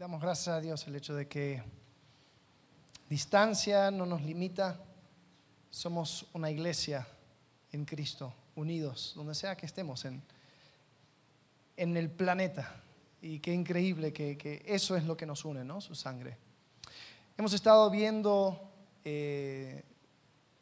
Damos 0.00 0.22
gracias 0.22 0.56
a 0.56 0.60
Dios 0.62 0.86
el 0.86 0.96
hecho 0.96 1.14
de 1.14 1.28
que 1.28 1.62
distancia 3.10 3.90
no 3.90 4.06
nos 4.06 4.22
limita. 4.22 4.80
Somos 5.68 6.26
una 6.32 6.50
iglesia 6.50 7.06
en 7.70 7.84
Cristo, 7.84 8.32
unidos, 8.54 9.12
donde 9.14 9.34
sea 9.34 9.54
que 9.58 9.66
estemos 9.66 10.06
en, 10.06 10.22
en 11.76 11.98
el 11.98 12.10
planeta. 12.10 12.80
Y 13.20 13.40
qué 13.40 13.52
increíble 13.52 14.10
que, 14.10 14.38
que 14.38 14.62
eso 14.64 14.96
es 14.96 15.04
lo 15.04 15.18
que 15.18 15.26
nos 15.26 15.44
une, 15.44 15.64
¿no? 15.66 15.82
Su 15.82 15.94
sangre. 15.94 16.38
Hemos 17.36 17.52
estado 17.52 17.90
viendo 17.90 18.72
eh, 19.04 19.84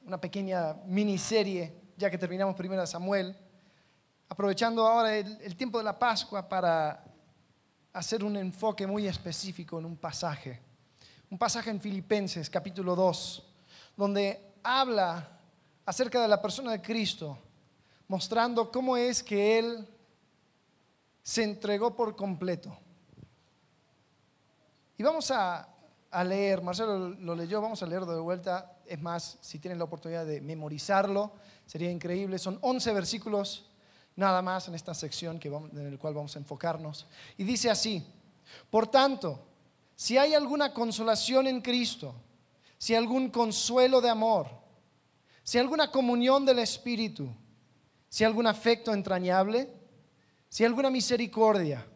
una 0.04 0.20
pequeña 0.20 0.74
miniserie, 0.84 1.72
ya 1.96 2.10
que 2.10 2.18
terminamos 2.18 2.56
primero 2.56 2.84
Samuel, 2.88 3.36
aprovechando 4.28 4.84
ahora 4.84 5.16
el, 5.16 5.40
el 5.42 5.54
tiempo 5.54 5.78
de 5.78 5.84
la 5.84 5.96
Pascua 5.96 6.48
para 6.48 7.04
hacer 7.98 8.22
un 8.22 8.36
enfoque 8.36 8.86
muy 8.86 9.08
específico 9.08 9.76
en 9.76 9.84
un 9.84 9.96
pasaje. 9.96 10.60
Un 11.30 11.36
pasaje 11.36 11.70
en 11.70 11.80
Filipenses 11.80 12.48
capítulo 12.48 12.94
2, 12.94 13.44
donde 13.96 14.52
habla 14.62 15.40
acerca 15.84 16.22
de 16.22 16.28
la 16.28 16.40
persona 16.40 16.70
de 16.70 16.80
Cristo, 16.80 17.36
mostrando 18.06 18.70
cómo 18.70 18.96
es 18.96 19.20
que 19.20 19.58
Él 19.58 19.88
se 21.24 21.42
entregó 21.42 21.96
por 21.96 22.14
completo. 22.14 22.78
Y 24.96 25.02
vamos 25.02 25.32
a, 25.32 25.68
a 26.08 26.22
leer, 26.22 26.62
Marcelo 26.62 27.08
lo 27.08 27.34
leyó, 27.34 27.60
vamos 27.60 27.82
a 27.82 27.86
leerlo 27.86 28.14
de 28.14 28.20
vuelta. 28.20 28.78
Es 28.86 29.00
más, 29.00 29.38
si 29.40 29.58
tienen 29.58 29.78
la 29.78 29.84
oportunidad 29.86 30.24
de 30.24 30.40
memorizarlo, 30.40 31.32
sería 31.66 31.90
increíble. 31.90 32.38
Son 32.38 32.60
11 32.62 32.92
versículos 32.92 33.67
nada 34.18 34.42
más 34.42 34.66
en 34.66 34.74
esta 34.74 34.94
sección 34.94 35.38
que 35.38 35.46
en 35.46 35.86
el 35.86 35.96
cual 35.96 36.12
vamos 36.12 36.34
a 36.34 36.40
enfocarnos. 36.40 37.06
Y 37.36 37.44
dice 37.44 37.70
así, 37.70 38.04
por 38.68 38.88
tanto, 38.88 39.46
si 39.94 40.18
hay 40.18 40.34
alguna 40.34 40.74
consolación 40.74 41.46
en 41.46 41.60
Cristo, 41.60 42.16
si 42.78 42.94
hay 42.94 42.98
algún 42.98 43.30
consuelo 43.30 44.00
de 44.00 44.10
amor, 44.10 44.48
si 45.44 45.56
hay 45.56 45.62
alguna 45.62 45.92
comunión 45.92 46.44
del 46.44 46.58
Espíritu, 46.58 47.32
si 48.08 48.24
hay 48.24 48.28
algún 48.28 48.48
afecto 48.48 48.92
entrañable, 48.92 49.72
si 50.48 50.64
hay 50.64 50.66
alguna 50.66 50.90
misericordia, 50.90 51.86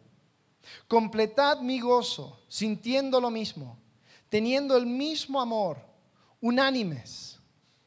completad 0.87 1.59
mi 1.61 1.81
gozo 1.81 2.41
sintiendo 2.47 3.21
lo 3.21 3.31
mismo, 3.31 3.81
teniendo 4.29 4.77
el 4.77 4.87
mismo 4.87 5.41
amor, 5.41 5.77
unánimes, 6.41 7.41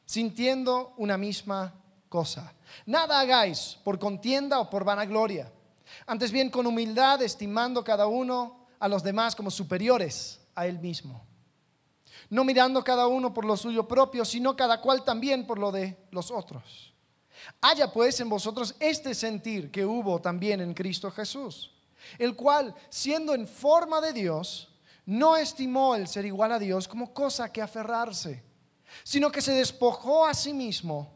sintiendo 0.04 0.92
una 0.98 1.16
misma 1.16 1.74
cosa. 2.08 2.54
Nada 2.84 3.20
hagáis 3.20 3.78
por 3.84 3.98
contienda 3.98 4.58
o 4.60 4.70
por 4.70 4.84
vanagloria. 4.84 5.52
Antes 6.06 6.30
bien 6.30 6.50
con 6.50 6.66
humildad, 6.66 7.22
estimando 7.22 7.84
cada 7.84 8.06
uno 8.06 8.66
a 8.78 8.88
los 8.88 9.02
demás 9.02 9.34
como 9.34 9.50
superiores 9.50 10.40
a 10.54 10.66
él 10.66 10.78
mismo. 10.78 11.24
No 12.28 12.44
mirando 12.44 12.82
cada 12.82 13.06
uno 13.06 13.32
por 13.32 13.44
lo 13.44 13.56
suyo 13.56 13.86
propio, 13.86 14.24
sino 14.24 14.56
cada 14.56 14.80
cual 14.80 15.04
también 15.04 15.46
por 15.46 15.58
lo 15.58 15.70
de 15.70 15.96
los 16.10 16.30
otros. 16.30 16.92
Haya 17.60 17.92
pues 17.92 18.18
en 18.20 18.28
vosotros 18.28 18.74
este 18.80 19.14
sentir 19.14 19.70
que 19.70 19.84
hubo 19.84 20.20
también 20.20 20.60
en 20.60 20.74
Cristo 20.74 21.10
Jesús, 21.10 21.72
el 22.18 22.34
cual, 22.34 22.74
siendo 22.88 23.34
en 23.34 23.46
forma 23.46 24.00
de 24.00 24.12
Dios, 24.12 24.68
no 25.04 25.36
estimó 25.36 25.94
el 25.94 26.08
ser 26.08 26.24
igual 26.24 26.52
a 26.52 26.58
Dios 26.58 26.88
como 26.88 27.14
cosa 27.14 27.52
que 27.52 27.62
aferrarse, 27.62 28.42
sino 29.04 29.30
que 29.30 29.40
se 29.40 29.52
despojó 29.52 30.26
a 30.26 30.34
sí 30.34 30.52
mismo 30.52 31.15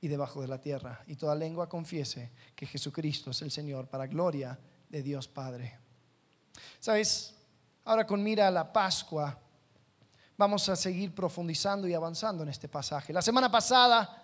y 0.00 0.08
debajo 0.08 0.40
de 0.40 0.48
la 0.48 0.60
tierra, 0.60 1.02
y 1.06 1.16
toda 1.16 1.34
lengua 1.34 1.68
confiese 1.68 2.32
que 2.54 2.66
Jesucristo 2.66 3.30
es 3.30 3.42
el 3.42 3.50
Señor 3.50 3.86
para 3.88 4.06
gloria 4.06 4.58
de 4.88 5.02
Dios 5.02 5.28
Padre. 5.28 5.78
¿Sabes? 6.78 7.34
Ahora 7.84 8.06
con 8.06 8.22
mira 8.22 8.48
a 8.48 8.50
la 8.50 8.72
Pascua, 8.72 9.38
vamos 10.36 10.68
a 10.70 10.76
seguir 10.76 11.14
profundizando 11.14 11.86
y 11.86 11.92
avanzando 11.92 12.42
en 12.42 12.48
este 12.48 12.68
pasaje. 12.68 13.12
La 13.12 13.20
semana 13.20 13.50
pasada 13.50 14.22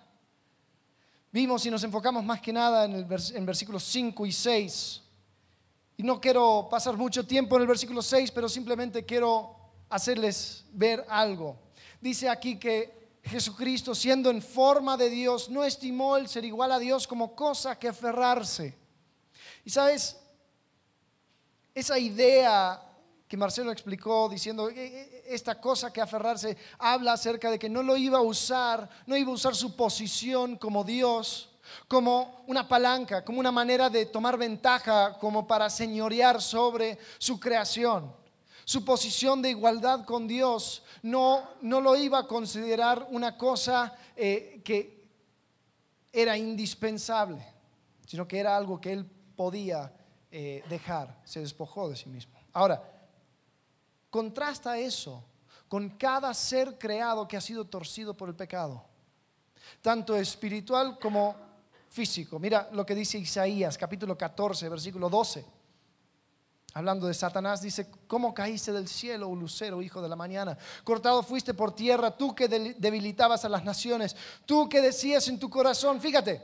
vimos 1.31 1.67
y 1.67 1.71
nos 1.71 1.85
enfocamos 1.85 2.25
más 2.25 2.41
que 2.41 2.53
nada 2.53 2.87
en, 2.87 2.93
el 2.95 3.07
en 3.35 3.47
versículos 3.47 3.85
5 3.85 4.25
y 4.25 4.33
6. 4.33 5.03
Y 5.99 6.03
no 6.03 6.21
quiero 6.21 6.69
pasar 6.71 6.97
mucho 6.97 7.27
tiempo 7.27 7.57
en 7.57 7.63
el 7.63 7.69
versículo 7.69 8.01
6, 8.01 8.31
pero 8.31 8.49
simplemente 8.49 9.05
quiero 9.05 9.57
hacerles 9.91 10.65
ver 10.73 11.05
algo. 11.09 11.59
Dice 12.01 12.29
aquí 12.29 12.59
que 12.59 13.06
Jesucristo, 13.27 13.95
siendo 13.95 14.31
en 14.31 14.41
forma 14.41 14.97
de 14.97 15.11
Dios, 15.11 15.49
no 15.49 15.65
estimó 15.65 16.17
el 16.17 16.29
ser 16.29 16.45
igual 16.45 16.71
a 16.71 16.79
Dios 16.79 17.07
como 17.07 17.35
cosa 17.35 17.79
que 17.79 17.89
aferrarse. 17.89 18.77
Y 19.65 19.71
sabes, 19.71 20.17
esa 21.75 21.99
idea 21.99 22.83
que 23.27 23.37
Marcelo 23.37 23.73
explicó 23.73 24.29
diciendo, 24.29 24.71
e, 24.71 24.75
e, 24.75 25.25
esta 25.35 25.61
cosa 25.61 25.93
que 25.93 26.01
aferrarse, 26.01 26.57
habla 26.79 27.15
acerca 27.15 27.51
de 27.51 27.59
que 27.59 27.69
no 27.69 27.83
lo 27.83 27.97
iba 27.97 28.19
a 28.19 28.23
usar, 28.23 28.89
no 29.07 29.17
iba 29.17 29.31
a 29.31 29.35
usar 29.35 29.57
su 29.57 29.75
posición 29.75 30.57
como 30.57 30.85
Dios, 30.85 31.51
como 31.89 32.45
una 32.47 32.69
palanca, 32.69 33.25
como 33.25 33.41
una 33.41 33.51
manera 33.51 33.91
de 33.91 34.07
tomar 34.07 34.39
ventaja, 34.39 35.19
como 35.19 35.49
para 35.49 35.69
señorear 35.69 36.41
sobre 36.41 36.97
su 37.19 37.41
creación 37.41 38.15
su 38.67 38.85
posición 38.85 39.43
de 39.43 39.51
igualdad 39.51 40.05
con 40.05 40.27
Dios 40.27 40.83
no, 41.03 41.51
no 41.63 41.81
lo 41.81 41.95
iba 41.97 42.19
a 42.19 42.27
considerar 42.27 43.07
una 43.11 43.39
cosa 43.39 43.97
eh, 44.17 44.61
que 44.65 45.07
era 46.13 46.37
indispensable, 46.37 47.47
sino 48.05 48.27
que 48.27 48.41
era 48.41 48.57
algo 48.57 48.81
que 48.81 48.93
él 48.93 49.09
podía 49.37 49.95
eh, 50.33 50.65
dejar, 50.69 51.17
se 51.25 51.39
despojó 51.39 51.89
de 51.89 51.95
sí 51.95 52.09
mismo. 52.09 52.37
Ahora, 52.55 52.83
contrasta 54.11 54.77
eso 54.77 55.23
con 55.69 55.91
cada 55.91 56.35
ser 56.35 56.77
creado 56.77 57.29
que 57.29 57.37
ha 57.37 57.41
sido 57.41 57.67
torcido 57.67 58.17
por 58.17 58.29
el 58.29 58.35
pecado, 58.35 58.85
tanto 59.81 60.17
espiritual 60.17 60.99
como 60.99 61.37
físico. 61.89 62.41
Mira 62.41 62.69
lo 62.73 62.85
que 62.85 62.97
dice 62.97 63.17
Isaías 63.17 63.79
capítulo 63.79 64.19
14, 64.19 64.69
versículo 64.69 65.09
12 65.09 65.56
hablando 66.77 67.07
de 67.07 67.15
Satanás, 67.15 67.63
dice, 67.63 67.87
¿cómo 68.07 68.35
caíste 68.35 68.71
del 68.71 68.87
cielo, 68.87 69.35
lucero, 69.35 69.81
hijo 69.81 70.03
de 70.03 70.11
la 70.11 70.15
mañana? 70.15 70.59
Cortado 70.85 71.23
fuiste 71.23 71.55
por 71.55 71.75
tierra, 71.75 72.11
tú 72.11 72.35
que 72.35 72.49
debilitabas 72.49 73.47
a 73.47 73.49
las 73.49 73.65
naciones, 73.65 74.15
tú 74.45 74.69
que 74.69 74.83
decías 74.83 75.27
en 75.29 75.39
tu 75.39 75.49
corazón, 75.49 76.03
fíjate, 76.03 76.43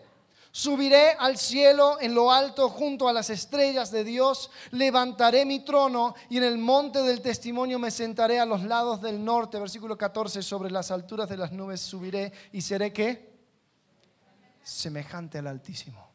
subiré 0.51 1.11
al 1.19 1.37
cielo 1.37 2.01
en 2.01 2.15
lo 2.15 2.33
alto 2.33 2.71
junto 2.71 3.11
a 3.11 3.13
las 3.13 3.29
estrellas 3.29 3.91
de 3.91 4.05
Dios, 4.05 4.51
levantaré 4.71 5.45
mi 5.45 5.61
trono 5.67 6.15
y 6.31 6.39
en 6.39 6.45
el 6.45 6.57
monte 6.57 7.03
del 7.03 7.21
testimonio 7.21 7.79
me 7.79 7.91
sentaré 7.91 8.41
a 8.41 8.47
los 8.47 8.63
lados 8.63 9.03
del 9.03 9.23
norte, 9.23 9.61
versículo 9.61 9.99
14, 9.99 10.43
sobre 10.43 10.71
las 10.71 10.91
alturas 10.91 11.29
de 11.29 11.37
las 11.37 11.53
nubes 11.53 11.83
subiré 11.83 12.33
y 12.53 12.63
seré 12.63 12.91
qué? 12.91 13.37
Semejante 14.63 15.37
al 15.37 15.49
Altísimo. 15.49 16.09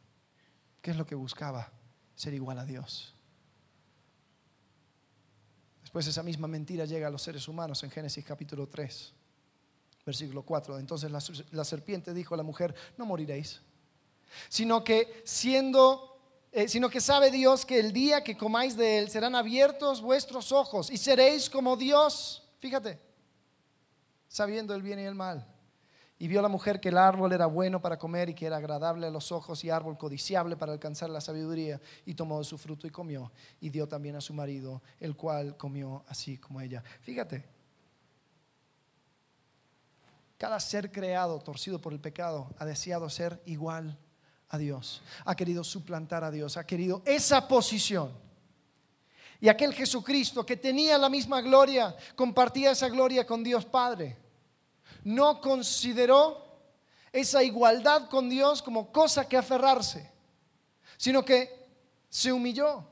¿Qué 0.82 0.90
es 0.90 0.98
lo 0.98 1.06
que 1.06 1.14
buscaba? 1.14 1.72
Ser 2.16 2.34
igual 2.34 2.58
a 2.58 2.66
Dios. 2.66 3.14
Después 5.88 6.06
esa 6.06 6.22
misma 6.22 6.50
mentira 6.50 6.84
llega 6.84 7.08
a 7.08 7.10
los 7.10 7.22
seres 7.22 7.48
humanos 7.48 7.82
en 7.82 7.90
Génesis 7.90 8.26
capítulo 8.26 8.68
3, 8.68 9.14
versículo 10.06 10.42
4. 10.42 10.80
Entonces 10.80 11.10
la, 11.10 11.64
serpiente 11.64 12.14
dijo 12.14 12.34
a 12.34 12.38
la 12.38 12.44
mujer, 12.44 12.76
no 12.98 13.06
moriréis, 13.06 13.62
sino 14.50 14.84
que 14.84 15.22
siendo, 15.24 16.20
eh, 16.52 16.68
sino 16.68 16.90
que 16.90 17.00
sabe 17.00 17.32
Dios 17.32 17.66
que 17.66 17.80
el 17.80 17.94
día 17.94 18.22
que 18.22 18.36
comáis 18.36 18.76
de 18.76 19.00
él 19.00 19.10
serán 19.10 19.34
abiertos 19.34 20.02
vuestros 20.02 20.52
ojos 20.52 20.92
y 20.92 20.98
seréis 20.98 21.50
como 21.50 21.78
Dios, 21.78 22.44
fíjate, 22.60 23.00
sabiendo 24.28 24.76
el 24.76 24.82
bien 24.82 25.00
y 25.00 25.04
el 25.04 25.16
mal. 25.16 25.48
Y 26.20 26.28
vio 26.28 26.42
la 26.42 26.48
mujer 26.48 26.80
que 26.80 26.90
el 26.90 26.98
árbol 26.98 27.32
era 27.32 27.46
bueno 27.46 27.80
para 27.80 28.00
comer 28.00 28.30
y 28.30 28.34
que 28.34 28.48
era 28.48 28.58
agradable 28.58 29.06
a 29.06 29.12
los 29.12 29.32
ojos 29.32 29.64
y 29.64 29.70
árbol 29.70 29.98
codiciable 29.98 30.58
para 30.58 30.74
alcanzar 30.74 31.12
la 31.12 31.22
sabiduría. 31.22 31.80
Y 32.06 32.16
tomó 32.16 32.40
de 32.40 32.46
su 32.46 32.58
fruto 32.58 32.88
y 32.88 32.90
comió. 32.90 33.32
Y 33.62 33.70
dio 33.70 33.88
también 33.88 34.16
a 34.16 34.22
su 34.22 34.34
marido, 34.34 34.82
el 35.00 35.16
cual 35.16 35.56
comió 35.58 36.04
así 36.08 36.40
como 36.40 36.60
ella. 36.60 36.84
Fíjate, 37.02 37.46
cada 40.40 40.60
ser 40.60 40.92
creado, 40.92 41.40
torcido 41.40 41.80
por 41.80 41.94
el 41.94 42.00
pecado, 42.00 42.50
ha 42.58 42.66
deseado 42.66 43.10
ser 43.12 43.40
igual 43.46 43.96
a 44.50 44.58
Dios. 44.58 45.04
Ha 45.24 45.36
querido 45.36 45.64
suplantar 45.64 46.24
a 46.24 46.32
Dios. 46.32 46.58
Ha 46.58 46.66
querido 46.66 47.04
esa 47.06 47.48
posición. 47.48 48.12
Y 49.40 49.50
aquel 49.50 49.72
Jesucristo 49.72 50.44
que 50.44 50.58
tenía 50.58 50.98
la 50.98 51.10
misma 51.10 51.42
gloria, 51.42 51.96
compartía 52.16 52.72
esa 52.72 52.90
gloria 52.90 53.28
con 53.28 53.44
Dios 53.44 53.66
Padre 53.66 54.27
no 55.08 55.40
consideró 55.40 56.46
esa 57.14 57.42
igualdad 57.42 58.10
con 58.10 58.30
Dios 58.30 58.62
como 58.62 58.92
cosa 58.92 59.26
que 59.26 59.38
aferrarse, 59.38 60.12
sino 60.98 61.24
que 61.24 61.66
se 62.10 62.34
humilló. 62.34 62.84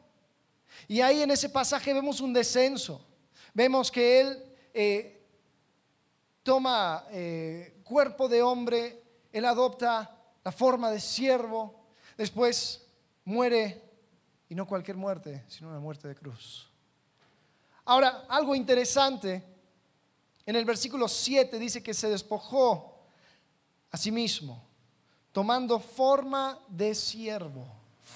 Y 0.88 1.02
ahí 1.02 1.22
en 1.22 1.32
ese 1.32 1.50
pasaje 1.50 1.94
vemos 1.94 2.22
un 2.22 2.32
descenso. 2.32 3.06
Vemos 3.54 3.92
que 3.92 4.22
Él 4.22 4.56
eh, 4.74 5.26
toma 6.42 7.06
eh, 7.12 7.82
cuerpo 7.84 8.30
de 8.30 8.42
hombre, 8.42 9.04
Él 9.34 9.44
adopta 9.44 10.18
la 10.42 10.54
forma 10.54 10.92
de 10.92 11.02
siervo, 11.02 11.84
después 12.18 12.88
muere, 13.26 13.82
y 14.48 14.56
no 14.56 14.66
cualquier 14.66 14.96
muerte, 14.96 15.44
sino 15.50 15.68
una 15.68 15.82
muerte 15.82 16.08
de 16.08 16.16
cruz. 16.16 16.70
Ahora, 17.84 18.26
algo 18.30 18.56
interesante, 18.56 19.55
en 20.46 20.56
el 20.56 20.66
versículo 20.66 21.08
7 21.08 21.58
dice 21.58 21.82
que 21.82 21.94
se 21.94 22.10
despojó 22.10 22.96
a 23.92 23.98
sí 23.98 24.12
mismo, 24.12 24.62
tomando 25.32 25.80
forma 25.80 26.60
de 26.68 26.94
siervo, 26.94 27.66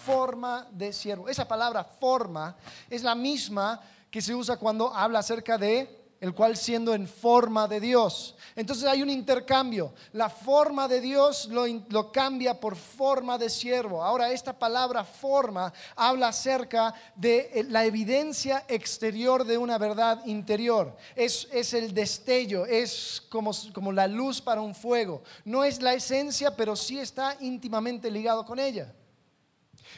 forma 0.05 0.67
de 0.71 0.93
siervo. 0.93 1.29
Esa 1.29 1.47
palabra 1.47 1.83
forma 1.83 2.55
es 2.89 3.03
la 3.03 3.15
misma 3.15 3.81
que 4.11 4.21
se 4.21 4.35
usa 4.35 4.57
cuando 4.57 4.93
habla 4.93 5.19
acerca 5.19 5.57
de 5.57 5.98
el 6.21 6.33
cual 6.33 6.57
siendo 6.57 6.93
en 6.93 7.07
forma 7.07 7.67
de 7.67 7.79
Dios. 7.79 8.35
Entonces 8.55 8.85
hay 8.85 9.01
un 9.01 9.09
intercambio. 9.09 9.93
La 10.13 10.29
forma 10.29 10.87
de 10.87 10.99
Dios 10.99 11.47
lo, 11.47 12.11
cambia 12.11 12.59
por 12.59 12.75
forma 12.75 13.37
de 13.37 13.49
siervo. 13.49 14.03
Ahora 14.03 14.31
esta 14.31 14.57
palabra 14.57 15.03
forma 15.03 15.71
habla 15.95 16.29
acerca 16.29 16.93
de 17.15 17.49
eh, 17.53 17.63
la 17.69 17.85
evidencia 17.85 18.65
exterior 18.67 19.45
de 19.45 19.57
una 19.57 19.77
verdad 19.77 20.25
interior. 20.25 20.97
Es, 21.15 21.47
es 21.51 21.73
el 21.73 21.93
destello, 21.93 22.65
es 22.65 23.23
como, 23.29 23.51
como 23.73 23.91
la 23.93 24.07
luz 24.07 24.41
para 24.41 24.61
un 24.61 24.75
fuego. 24.75 25.23
No 25.45 25.63
es 25.63 25.81
la 25.81 25.93
esencia, 25.93 26.55
pero 26.55 26.75
sí 26.75 26.99
está 26.99 27.37
íntimamente 27.39 28.11
ligado 28.11 28.45
con 28.45 28.59
ella. 28.59 28.93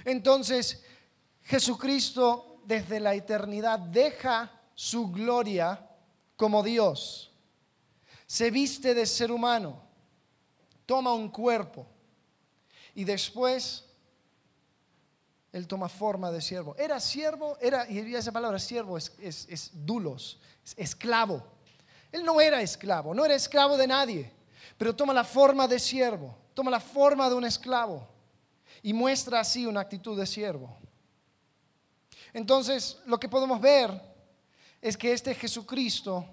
Entonces 0.06 0.84
Jesucristo 1.44 2.62
desde 2.66 3.00
la 3.00 3.16
eternidad 3.16 3.80
deja 3.80 4.52
su 4.76 5.12
gloria 5.12 5.88
como 6.42 6.64
Dios, 6.64 7.30
se 8.26 8.50
viste 8.50 8.96
de 8.96 9.06
ser 9.06 9.32
humano, 9.32 9.80
toma 10.88 11.14
un 11.14 11.30
cuerpo 11.30 11.86
y 12.96 13.04
después 13.04 13.86
él 15.52 15.68
toma 15.68 15.88
forma 15.88 16.32
de 16.32 16.42
siervo. 16.42 16.76
Era 16.80 17.00
siervo, 17.00 17.60
era, 17.62 17.88
y 17.88 18.16
esa 18.16 18.32
palabra 18.32 18.58
siervo 18.58 18.98
es, 18.98 19.14
es, 19.20 19.70
dulos, 19.72 20.40
es 20.66 20.74
esclavo. 20.80 21.46
Él 22.12 22.26
no 22.26 22.42
era 22.42 22.60
esclavo, 22.60 23.14
no 23.14 23.24
era 23.24 23.36
esclavo 23.36 23.78
de 23.78 23.86
nadie, 23.86 24.34
pero 24.80 24.96
toma 24.96 25.14
la 25.14 25.24
forma 25.24 25.68
de 25.68 25.78
siervo, 25.78 26.36
toma 26.56 26.72
la 26.72 26.80
forma 26.80 27.30
de 27.30 27.36
un 27.36 27.46
esclavo 27.46 28.08
y 28.82 28.94
muestra 28.94 29.42
así 29.42 29.68
una 29.68 29.82
actitud 29.82 30.18
de 30.18 30.26
siervo. 30.26 30.76
Entonces, 32.34 32.98
lo 33.06 33.20
que 33.20 33.30
podemos 33.30 33.62
ver 33.62 34.11
es 34.82 34.98
que 34.98 35.14
este 35.14 35.36
Jesucristo, 35.36 36.26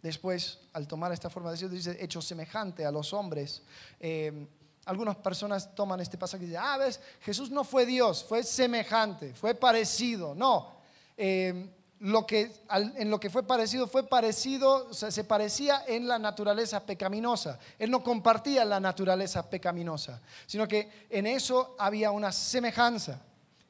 después, 0.00 0.60
al 0.72 0.86
tomar 0.86 1.12
esta 1.12 1.28
forma 1.28 1.50
de 1.50 1.58
Dios, 1.58 1.70
dice, 1.70 1.96
hecho 2.00 2.22
semejante 2.22 2.86
a 2.86 2.92
los 2.92 3.12
hombres. 3.12 3.62
Eh, 3.98 4.46
algunas 4.86 5.16
personas 5.16 5.74
toman 5.74 6.00
este 6.00 6.18
pasaje 6.18 6.44
y 6.44 6.48
dicen, 6.48 6.62
ah, 6.64 6.78
ves, 6.78 7.00
Jesús 7.22 7.50
no 7.50 7.64
fue 7.64 7.86
Dios, 7.86 8.22
fue 8.22 8.42
semejante, 8.42 9.34
fue 9.34 9.54
parecido. 9.54 10.34
No, 10.34 10.74
eh, 11.16 11.68
lo 12.00 12.26
que, 12.26 12.52
en 12.70 13.10
lo 13.10 13.18
que 13.18 13.30
fue 13.30 13.44
parecido 13.44 13.86
fue 13.86 14.06
parecido, 14.06 14.92
se 14.92 15.24
parecía 15.24 15.84
en 15.86 16.06
la 16.06 16.18
naturaleza 16.18 16.84
pecaminosa. 16.84 17.58
Él 17.78 17.90
no 17.90 18.02
compartía 18.02 18.64
la 18.64 18.78
naturaleza 18.78 19.48
pecaminosa, 19.48 20.20
sino 20.46 20.68
que 20.68 21.06
en 21.08 21.26
eso 21.26 21.74
había 21.78 22.10
una 22.10 22.30
semejanza. 22.30 23.20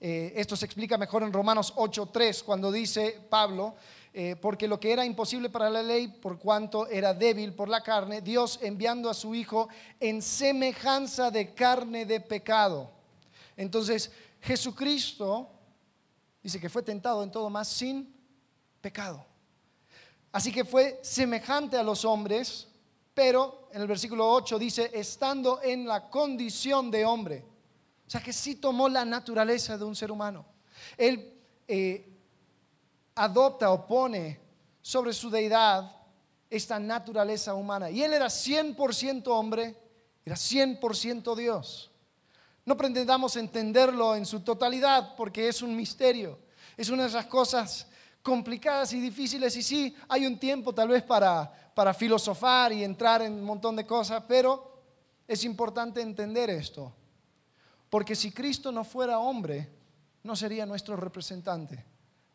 Eh, 0.07 0.35
esto 0.39 0.55
se 0.55 0.67
explica 0.67 0.99
mejor 0.99 1.23
en 1.23 1.33
Romanos 1.33 1.73
8.3 1.77 2.43
cuando 2.43 2.71
dice 2.71 3.19
Pablo, 3.31 3.75
eh, 4.13 4.37
porque 4.39 4.69
lo 4.69 4.79
que 4.79 4.93
era 4.93 5.07
imposible 5.07 5.49
para 5.49 5.71
la 5.71 5.83
ley, 5.83 6.09
por 6.09 6.39
cuanto 6.39 6.87
era 6.89 7.15
débil 7.15 7.55
por 7.55 7.71
la 7.71 7.83
carne, 7.83 8.21
Dios 8.21 8.59
enviando 8.61 9.09
a 9.09 9.15
su 9.15 9.35
Hijo 9.35 9.71
en 9.99 10.21
semejanza 10.21 11.31
de 11.31 11.55
carne 11.55 12.05
de 12.05 12.21
pecado. 12.21 12.91
Entonces, 13.57 14.13
Jesucristo 14.43 15.49
dice 16.43 16.61
que 16.61 16.69
fue 16.69 16.83
tentado 16.83 17.23
en 17.23 17.31
todo 17.31 17.49
más 17.49 17.69
sin 17.69 18.15
pecado. 18.83 19.25
Así 20.33 20.53
que 20.53 20.67
fue 20.67 21.01
semejante 21.03 21.79
a 21.79 21.83
los 21.83 22.05
hombres, 22.05 22.69
pero 23.15 23.71
en 23.73 23.81
el 23.81 23.89
versículo 23.89 24.31
8 24.31 24.59
dice, 24.59 24.91
estando 24.93 25.63
en 25.63 25.87
la 25.87 26.11
condición 26.11 26.91
de 26.91 27.07
hombre. 27.07 27.54
O 28.07 28.11
sea 28.11 28.23
que 28.23 28.33
sí 28.33 28.57
tomó 28.57 28.89
la 28.89 29.05
naturaleza 29.05 29.79
de 29.79 29.85
un 29.85 29.97
ser 29.97 30.11
humano. 30.11 30.45
Él 30.97 31.41
eh, 31.67 32.09
adopta 33.15 33.71
o 33.71 33.87
pone 33.87 34.41
sobre 34.83 35.13
su 35.13 35.31
deidad 35.31 35.91
esta 36.51 36.79
naturaleza 36.79 37.55
humana. 37.55 37.91
Y 37.91 38.03
él 38.03 38.13
era 38.13 38.27
100% 38.27 39.27
hombre, 39.29 39.77
era 40.25 40.37
100% 40.37 41.35
Dios. 41.35 41.91
No 42.65 42.77
pretendamos 42.77 43.37
entenderlo 43.37 44.15
en 44.15 44.25
su 44.25 44.41
totalidad 44.41 45.15
porque 45.17 45.49
es 45.49 45.63
un 45.63 45.75
misterio. 45.75 46.39
Es 46.77 46.89
una 46.89 47.03
de 47.03 47.09
esas 47.09 47.27
cosas 47.27 47.87
complicadas 48.23 48.93
y 48.95 49.01
difíciles 49.01 49.55
y 49.57 49.63
sí, 49.63 49.95
hay 50.09 50.27
un 50.27 50.39
tiempo 50.39 50.75
tal 50.75 50.89
vez 50.89 51.03
para, 51.03 51.53
para 51.75 51.93
filosofar 51.93 52.73
y 52.73 52.83
entrar 52.83 53.21
en 53.21 53.35
un 53.35 53.45
montón 53.45 53.77
de 53.77 53.87
cosas, 53.87 54.25
pero 54.27 54.83
es 55.29 55.45
importante 55.45 56.01
entender 56.01 56.49
esto. 56.49 56.91
Porque 57.95 58.17
si 58.17 58.33
Cristo 58.33 58.73
no 58.73 58.83
fuera 58.83 59.21
hombre, 59.21 59.71
no 60.25 60.35
sería 60.35 60.67
nuestro 60.67 60.97
representante 60.97 61.85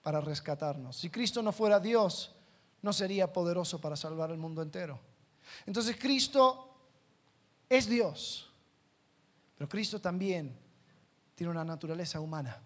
para 0.01 0.21
rescatarnos. 0.21 0.95
Si 0.95 1.09
Cristo 1.09 1.43
no 1.43 1.51
fuera 1.51 1.81
Dios, 1.81 2.33
no 2.81 2.93
sería 2.93 3.33
poderoso 3.33 3.81
para 3.81 3.97
salvar 3.97 4.31
el 4.31 4.37
mundo 4.37 4.61
entero. 4.61 4.97
Entonces 5.65 5.97
Cristo 5.99 6.77
es 7.67 7.89
Dios, 7.89 8.49
pero 9.57 9.67
Cristo 9.67 9.99
también 9.99 10.57
tiene 11.35 11.51
una 11.51 11.65
naturaleza 11.65 12.21
humana. 12.21 12.57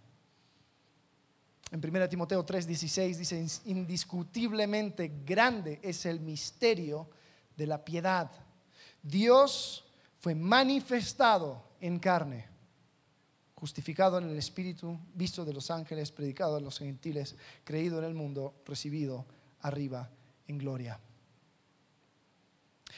En 1.72 1.80
1 1.84 2.08
Timoteo 2.10 2.46
3:16 2.46 3.16
dice, 3.18 3.48
indiscutiblemente 3.66 5.24
grande 5.26 5.80
es 5.82 6.06
el 6.06 6.20
misterio 6.20 7.10
de 7.58 7.66
la 7.66 7.84
piedad. 7.84 8.30
Dios 9.02 9.84
fue 10.20 10.36
manifestado 10.36 11.64
en 11.82 11.98
carne 11.98 12.53
justificado 13.64 14.18
en 14.18 14.30
el 14.30 14.38
Espíritu, 14.38 15.00
visto 15.14 15.46
de 15.46 15.54
los 15.54 15.72
ángeles, 15.72 16.12
predicado 16.12 16.58
a 16.58 16.60
los 16.60 16.80
gentiles, 16.80 17.38
creído 17.64 17.98
en 18.00 18.04
el 18.04 18.14
mundo, 18.14 18.56
recibido 18.66 19.26
arriba 19.62 20.10
en 20.50 20.58
gloria. 20.58 21.00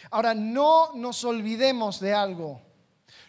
Ahora, 0.10 0.34
no 0.34 0.93
nos 0.95 1.24
olvidemos 1.24 2.00
de 2.00 2.15
algo. 2.15 2.63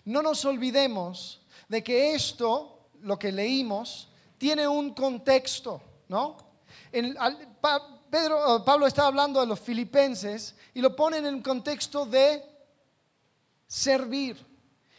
No 0.07 0.23
nos 0.23 0.47
olvidemos 0.47 1.43
de 1.69 1.85
que 1.85 2.15
esto, 2.15 2.89
lo 3.03 3.19
que 3.19 3.31
leímos, 3.31 4.09
tiene 4.39 4.67
un 4.67 4.95
contexto, 4.95 5.83
¿no? 6.09 6.39
Pedro, 8.11 8.65
Pablo 8.65 8.87
está 8.87 9.09
hablando 9.09 9.43
a 9.43 9.45
los 9.45 9.61
filipenses 9.61 10.55
y 10.73 10.81
lo 10.81 10.97
pone 10.97 11.19
en 11.19 11.27
el 11.27 11.43
contexto 11.43 12.07
de 12.07 12.43
servir 13.67 14.56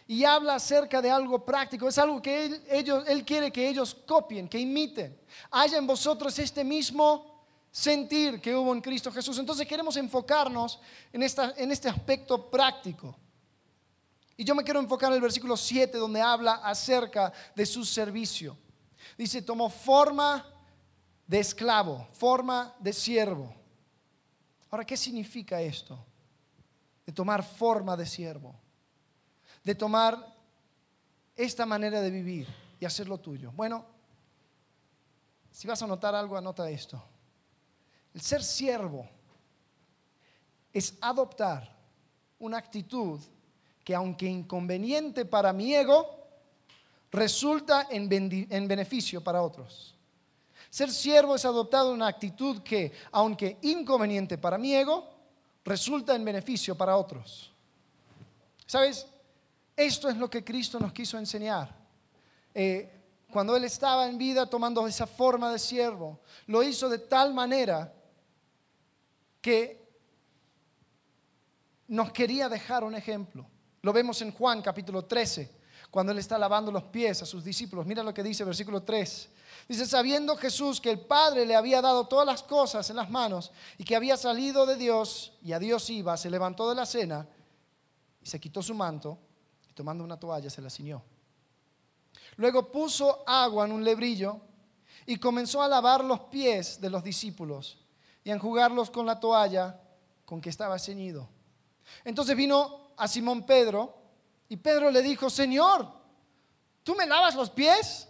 y 0.07 0.23
habla 0.23 0.55
acerca 0.55 1.01
de 1.01 1.11
algo 1.11 1.43
práctico. 1.43 1.87
Es 1.89 1.97
algo 1.97 2.21
que 2.21 2.45
él, 2.45 2.63
ellos, 2.69 3.03
él 3.07 3.25
quiere 3.25 3.51
que 3.51 3.67
ellos 3.67 3.93
copien, 3.93 4.47
que 4.47 4.57
imiten. 4.57 5.19
Haya 5.51 5.77
en 5.77 5.85
vosotros 5.85 6.39
este 6.39 6.63
mismo 6.63 7.43
sentir 7.69 8.39
que 8.39 8.55
hubo 8.55 8.73
en 8.73 8.79
Cristo 8.79 9.11
Jesús. 9.11 9.37
Entonces 9.37 9.67
queremos 9.67 9.97
enfocarnos 9.97 10.79
en, 11.11 11.23
esta, 11.23 11.53
en 11.57 11.71
este 11.73 11.89
aspecto 11.89 12.49
práctico. 12.49 13.17
Y 14.37 14.45
yo 14.45 14.55
me 14.55 14.63
quiero 14.63 14.79
enfocar 14.79 15.09
en 15.09 15.15
el 15.15 15.21
versículo 15.21 15.57
7 15.57 15.97
donde 15.97 16.21
habla 16.21 16.53
acerca 16.63 17.33
de 17.53 17.65
su 17.65 17.83
servicio. 17.83 18.57
Dice, 19.17 19.41
tomó 19.41 19.69
forma 19.69 20.45
de 21.25 21.39
esclavo, 21.39 22.07
forma 22.13 22.73
de 22.79 22.93
siervo. 22.93 23.53
Ahora, 24.69 24.85
¿qué 24.85 24.95
significa 24.95 25.59
esto? 25.59 25.99
De 27.05 27.11
tomar 27.11 27.43
forma 27.43 27.97
de 27.97 28.05
siervo 28.05 28.55
de 29.67 29.75
tomar 29.75 30.33
esta 31.35 31.65
manera 31.65 31.99
de 31.99 32.09
vivir 32.09 32.47
y 32.79 32.85
hacerlo 32.85 33.17
tuyo? 33.17 33.51
Bueno, 33.51 33.85
si 35.51 35.67
vas 35.67 35.81
a 35.81 35.85
anotar 35.85 36.15
algo, 36.15 36.37
anota 36.37 36.69
esto. 36.69 37.03
El 38.13 38.21
ser 38.21 38.41
siervo 38.41 39.09
es 40.71 40.97
adoptar 41.01 41.69
una 42.39 42.57
actitud 42.57 43.19
que 43.83 43.93
aunque 43.93 44.25
inconveniente 44.27 45.25
para 45.25 45.51
mi 45.51 45.75
ego, 45.75 46.17
resulta 47.11 47.87
en, 47.89 48.07
beneficio 48.07 49.21
para 49.21 49.41
otros. 49.41 49.95
Ser 50.69 50.89
siervo 50.91 51.35
es 51.35 51.43
adoptar 51.43 51.87
una 51.87 52.07
actitud 52.07 52.61
que, 52.61 52.93
aunque 53.11 53.57
inconveniente 53.63 54.37
para 54.37 54.57
mi 54.57 54.73
ego, 54.73 55.09
resulta 55.65 56.15
en 56.15 56.23
beneficio 56.23 56.73
para 56.73 56.95
otros. 56.95 57.51
¿Sabes? 58.65 59.07
Esto 59.77 60.09
es 60.09 60.17
lo 60.17 60.27
que 60.27 60.43
Cristo 60.43 60.79
nos 60.79 60.91
quiso 60.91 61.19
enseñar. 61.19 61.71
Eh, 62.51 62.91
cuando 63.31 63.55
Él 63.55 63.63
estaba 63.63 64.07
en 64.07 64.17
vida 64.17 64.49
tomando 64.49 64.87
esa 64.87 65.05
forma 65.05 65.51
de 65.51 65.59
siervo, 65.59 66.19
lo 66.47 66.63
hizo 66.63 66.89
de 66.89 66.97
tal 66.97 67.31
manera 67.31 67.93
que 69.39 69.87
nos 71.89 72.11
quería 72.11 72.49
dejar 72.49 72.83
un 72.83 72.95
ejemplo. 72.95 73.45
Lo 73.83 73.93
vemos 73.93 74.19
en 74.23 74.31
Juan 74.31 74.63
capítulo 74.63 75.05
13, 75.05 75.55
cuando 75.91 76.11
Él 76.11 76.17
está 76.17 76.39
lavando 76.39 76.71
los 76.71 76.85
pies 76.85 77.21
a 77.21 77.27
sus 77.27 77.43
discípulos. 77.43 77.85
Mira 77.85 78.01
lo 78.01 78.15
que 78.15 78.23
dice 78.23 78.43
versículo 78.43 78.81
3. 78.81 79.29
Dice, 79.67 79.85
sabiendo 79.85 80.35
Jesús 80.37 80.81
que 80.81 80.89
el 80.89 81.01
Padre 81.01 81.45
le 81.45 81.55
había 81.55 81.83
dado 81.83 82.07
todas 82.07 82.25
las 82.25 82.41
cosas 82.41 82.89
en 82.89 82.95
las 82.95 83.11
manos 83.11 83.51
y 83.77 83.83
que 83.83 83.95
había 83.95 84.17
salido 84.17 84.65
de 84.65 84.75
Dios 84.75 85.33
y 85.43 85.51
a 85.51 85.59
Dios 85.59 85.87
iba, 85.91 86.17
se 86.17 86.31
levantó 86.31 86.67
de 86.67 86.75
la 86.75 86.87
cena 86.87 87.27
y 88.19 88.25
se 88.25 88.39
quitó 88.39 88.63
su 88.63 88.73
manto 88.73 89.19
tomando 89.77 90.03
una 90.03 90.19
toalla 90.19 90.49
se 90.49 90.59
la 90.59 90.71
ciñó. 90.71 91.03
Luego 92.37 92.71
puso 92.71 93.23
agua 93.27 93.65
en 93.65 93.71
un 93.71 93.83
lebrillo 93.83 94.41
y 95.05 95.17
comenzó 95.17 95.61
a 95.61 95.67
lavar 95.67 96.03
los 96.03 96.21
pies 96.21 96.81
de 96.81 96.89
los 96.89 97.03
discípulos 97.03 97.77
y 98.23 98.31
a 98.31 98.33
enjugarlos 98.33 98.89
con 98.89 99.05
la 99.05 99.19
toalla 99.19 99.79
con 100.25 100.41
que 100.41 100.49
estaba 100.49 100.79
ceñido. 100.79 101.29
Entonces 102.03 102.35
vino 102.35 102.89
a 102.97 103.07
Simón 103.07 103.45
Pedro 103.45 103.95
y 104.49 104.57
Pedro 104.57 104.89
le 104.89 105.03
dijo, 105.03 105.29
Señor, 105.29 105.87
¿tú 106.81 106.95
me 106.95 107.05
lavas 107.05 107.35
los 107.35 107.51
pies? 107.51 108.09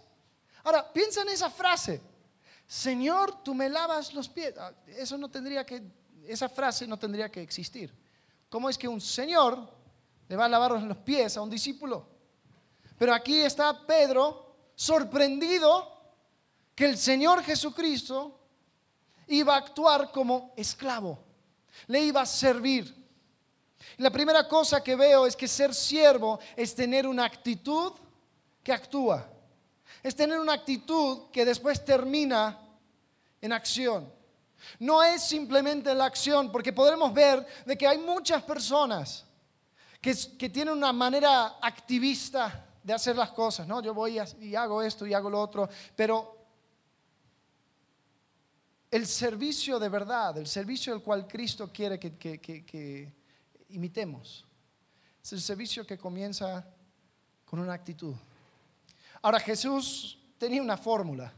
Ahora, 0.64 0.90
piensa 0.90 1.20
en 1.20 1.28
esa 1.28 1.50
frase, 1.50 2.00
Señor, 2.66 3.42
tú 3.42 3.54
me 3.54 3.68
lavas 3.68 4.14
los 4.14 4.28
pies. 4.28 4.54
Ah, 4.58 4.72
eso 4.86 5.18
no 5.18 5.30
tendría 5.30 5.66
que, 5.66 5.82
esa 6.24 6.48
frase 6.48 6.86
no 6.86 6.98
tendría 6.98 7.30
que 7.30 7.42
existir. 7.42 7.94
¿Cómo 8.48 8.70
es 8.70 8.78
que 8.78 8.88
un 8.88 9.02
Señor 9.02 9.77
le 10.28 10.36
va 10.36 10.44
a 10.44 10.48
lavar 10.48 10.72
los 10.82 10.98
pies 10.98 11.36
a 11.36 11.42
un 11.42 11.50
discípulo? 11.50 12.06
Pero 12.98 13.14
aquí 13.14 13.40
está 13.40 13.86
Pedro 13.86 14.54
sorprendido 14.74 15.96
que 16.74 16.84
el 16.84 16.98
Señor 16.98 17.42
Jesucristo 17.42 18.38
iba 19.28 19.54
a 19.54 19.58
actuar 19.58 20.10
como 20.12 20.52
esclavo, 20.56 21.18
le 21.86 22.00
iba 22.00 22.20
a 22.20 22.26
servir. 22.26 22.96
la 23.98 24.10
primera 24.10 24.46
cosa 24.46 24.82
que 24.82 24.94
veo 24.96 25.26
es 25.26 25.34
que 25.34 25.48
ser 25.48 25.74
siervo 25.74 26.38
es 26.56 26.74
tener 26.74 27.06
una 27.06 27.24
actitud 27.24 27.92
que 28.62 28.72
actúa, 28.72 29.28
es 30.02 30.14
tener 30.14 30.38
una 30.38 30.52
actitud 30.52 31.30
que 31.32 31.44
después 31.44 31.84
termina 31.84 32.58
en 33.40 33.52
acción. 33.52 34.12
No 34.78 35.02
es 35.02 35.22
simplemente 35.22 35.94
la 35.94 36.04
acción, 36.04 36.50
porque 36.50 36.72
podremos 36.72 37.12
ver 37.12 37.46
de 37.64 37.78
que 37.78 37.86
hay 37.86 37.98
muchas 37.98 38.42
personas 38.42 39.24
que, 40.00 40.14
que 40.38 40.48
tienen 40.48 40.74
una 40.74 40.92
manera 40.92 41.58
activista 41.60 42.66
de 42.82 42.92
hacer 42.92 43.16
las 43.16 43.30
cosas, 43.30 43.66
¿no? 43.66 43.82
Yo 43.82 43.92
voy 43.92 44.18
y 44.40 44.54
hago 44.54 44.82
esto 44.82 45.06
y 45.06 45.14
hago 45.14 45.28
lo 45.28 45.40
otro, 45.40 45.68
pero 45.94 46.36
el 48.90 49.06
servicio 49.06 49.78
de 49.78 49.88
verdad, 49.88 50.38
el 50.38 50.46
servicio 50.46 50.94
el 50.94 51.02
cual 51.02 51.26
Cristo 51.26 51.70
quiere 51.72 51.98
que, 51.98 52.16
que 52.16 53.12
imitemos, 53.68 54.46
es 55.22 55.32
el 55.32 55.40
servicio 55.40 55.86
que 55.86 55.98
comienza 55.98 56.66
con 57.44 57.60
una 57.60 57.74
actitud. 57.74 58.14
Ahora 59.20 59.40
Jesús 59.40 60.18
tenía 60.38 60.62
una 60.62 60.76
fórmula, 60.76 61.32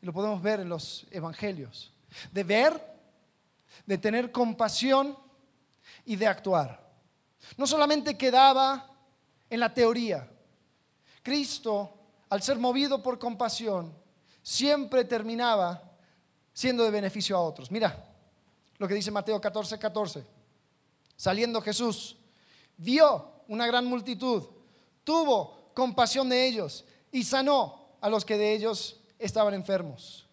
y 0.00 0.06
lo 0.06 0.12
podemos 0.12 0.42
ver 0.42 0.60
en 0.60 0.68
los 0.68 1.06
evangelios, 1.10 1.92
de 2.32 2.42
ver, 2.42 2.96
de 3.84 3.98
tener 3.98 4.32
compasión 4.32 5.16
y 6.04 6.16
de 6.16 6.26
actuar. 6.26 6.85
No 7.56 7.66
solamente 7.66 8.16
quedaba 8.16 8.90
en 9.48 9.60
la 9.60 9.72
teoría, 9.72 10.28
Cristo, 11.22 11.92
al 12.28 12.42
ser 12.42 12.58
movido 12.58 13.02
por 13.02 13.18
compasión, 13.18 13.92
siempre 14.42 15.04
terminaba 15.04 15.82
siendo 16.52 16.84
de 16.84 16.90
beneficio 16.90 17.36
a 17.36 17.40
otros. 17.40 17.70
Mira 17.70 18.04
lo 18.78 18.86
que 18.86 18.94
dice 18.94 19.10
Mateo 19.10 19.40
14, 19.40 19.78
14. 19.78 20.24
Saliendo 21.16 21.60
Jesús, 21.62 22.16
vio 22.76 23.32
una 23.48 23.66
gran 23.66 23.86
multitud, 23.86 24.44
tuvo 25.02 25.70
compasión 25.74 26.28
de 26.28 26.46
ellos 26.46 26.84
y 27.10 27.24
sanó 27.24 27.88
a 28.00 28.08
los 28.08 28.24
que 28.24 28.36
de 28.36 28.54
ellos 28.54 29.00
estaban 29.18 29.54
enfermos. 29.54 30.26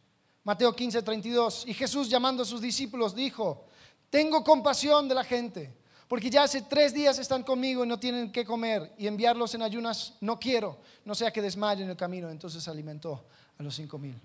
Mateo 0.43 0.75
15, 0.75 1.01
32. 1.01 1.65
Y 1.67 1.74
Jesús 1.74 2.10
llamando 2.10 2.43
a 2.43 2.46
sus 2.46 2.62
discípulos 2.62 3.15
dijo, 3.15 3.65
tengo 4.10 4.43
compasión 4.43 5.08
de 5.08 5.15
la 5.15 5.24
gente 5.24 5.74
porque 6.13 6.29
ya 6.29 6.43
hace 6.43 6.62
tres 6.62 6.93
días 6.93 7.17
están 7.17 7.41
conmigo 7.41 7.84
y 7.84 7.88
no 7.88 7.98
tienen 7.98 8.32
qué 8.32 8.46
comer 8.46 8.93
y 9.00 9.08
enviarlos 9.08 9.55
en 9.55 9.63
ayunas 9.63 10.13
no 10.22 10.39
quiero, 10.39 10.77
no 11.05 11.15
sea 11.15 11.34
que 11.34 11.41
desmayen 11.41 11.86
en 11.86 11.89
el 11.89 11.98
camino. 11.98 12.29
Entonces 12.29 12.67
alimentó 12.67 13.25
a 13.58 13.63
los 13.63 13.74
cinco 13.74 13.98
mil. 13.98 14.15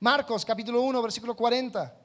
Marcos 0.00 0.44
capítulo 0.44 0.82
1, 0.82 1.00
versículo 1.02 1.36
40. 1.36 1.96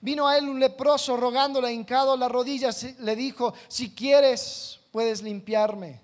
Vino 0.00 0.26
a 0.26 0.36
él 0.36 0.48
un 0.48 0.58
leproso 0.58 1.16
rogándole, 1.16 1.72
hincado 1.72 2.16
las 2.16 2.28
rodillas, 2.28 2.98
le 2.98 3.14
dijo, 3.14 3.54
si 3.68 3.94
quieres, 3.94 4.80
puedes 4.90 5.22
limpiarme. 5.22 6.00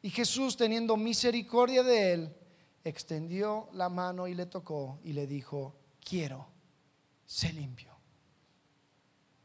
Y 0.00 0.08
Jesús, 0.08 0.56
teniendo 0.56 0.96
misericordia 0.96 1.82
de 1.82 2.14
él, 2.14 2.36
extendió 2.82 3.68
la 3.74 3.90
mano 3.90 4.26
y 4.26 4.34
le 4.34 4.46
tocó 4.46 5.00
y 5.04 5.12
le 5.12 5.26
dijo, 5.26 5.74
quiero, 6.02 6.46
sé 7.26 7.52
limpio. 7.52 7.91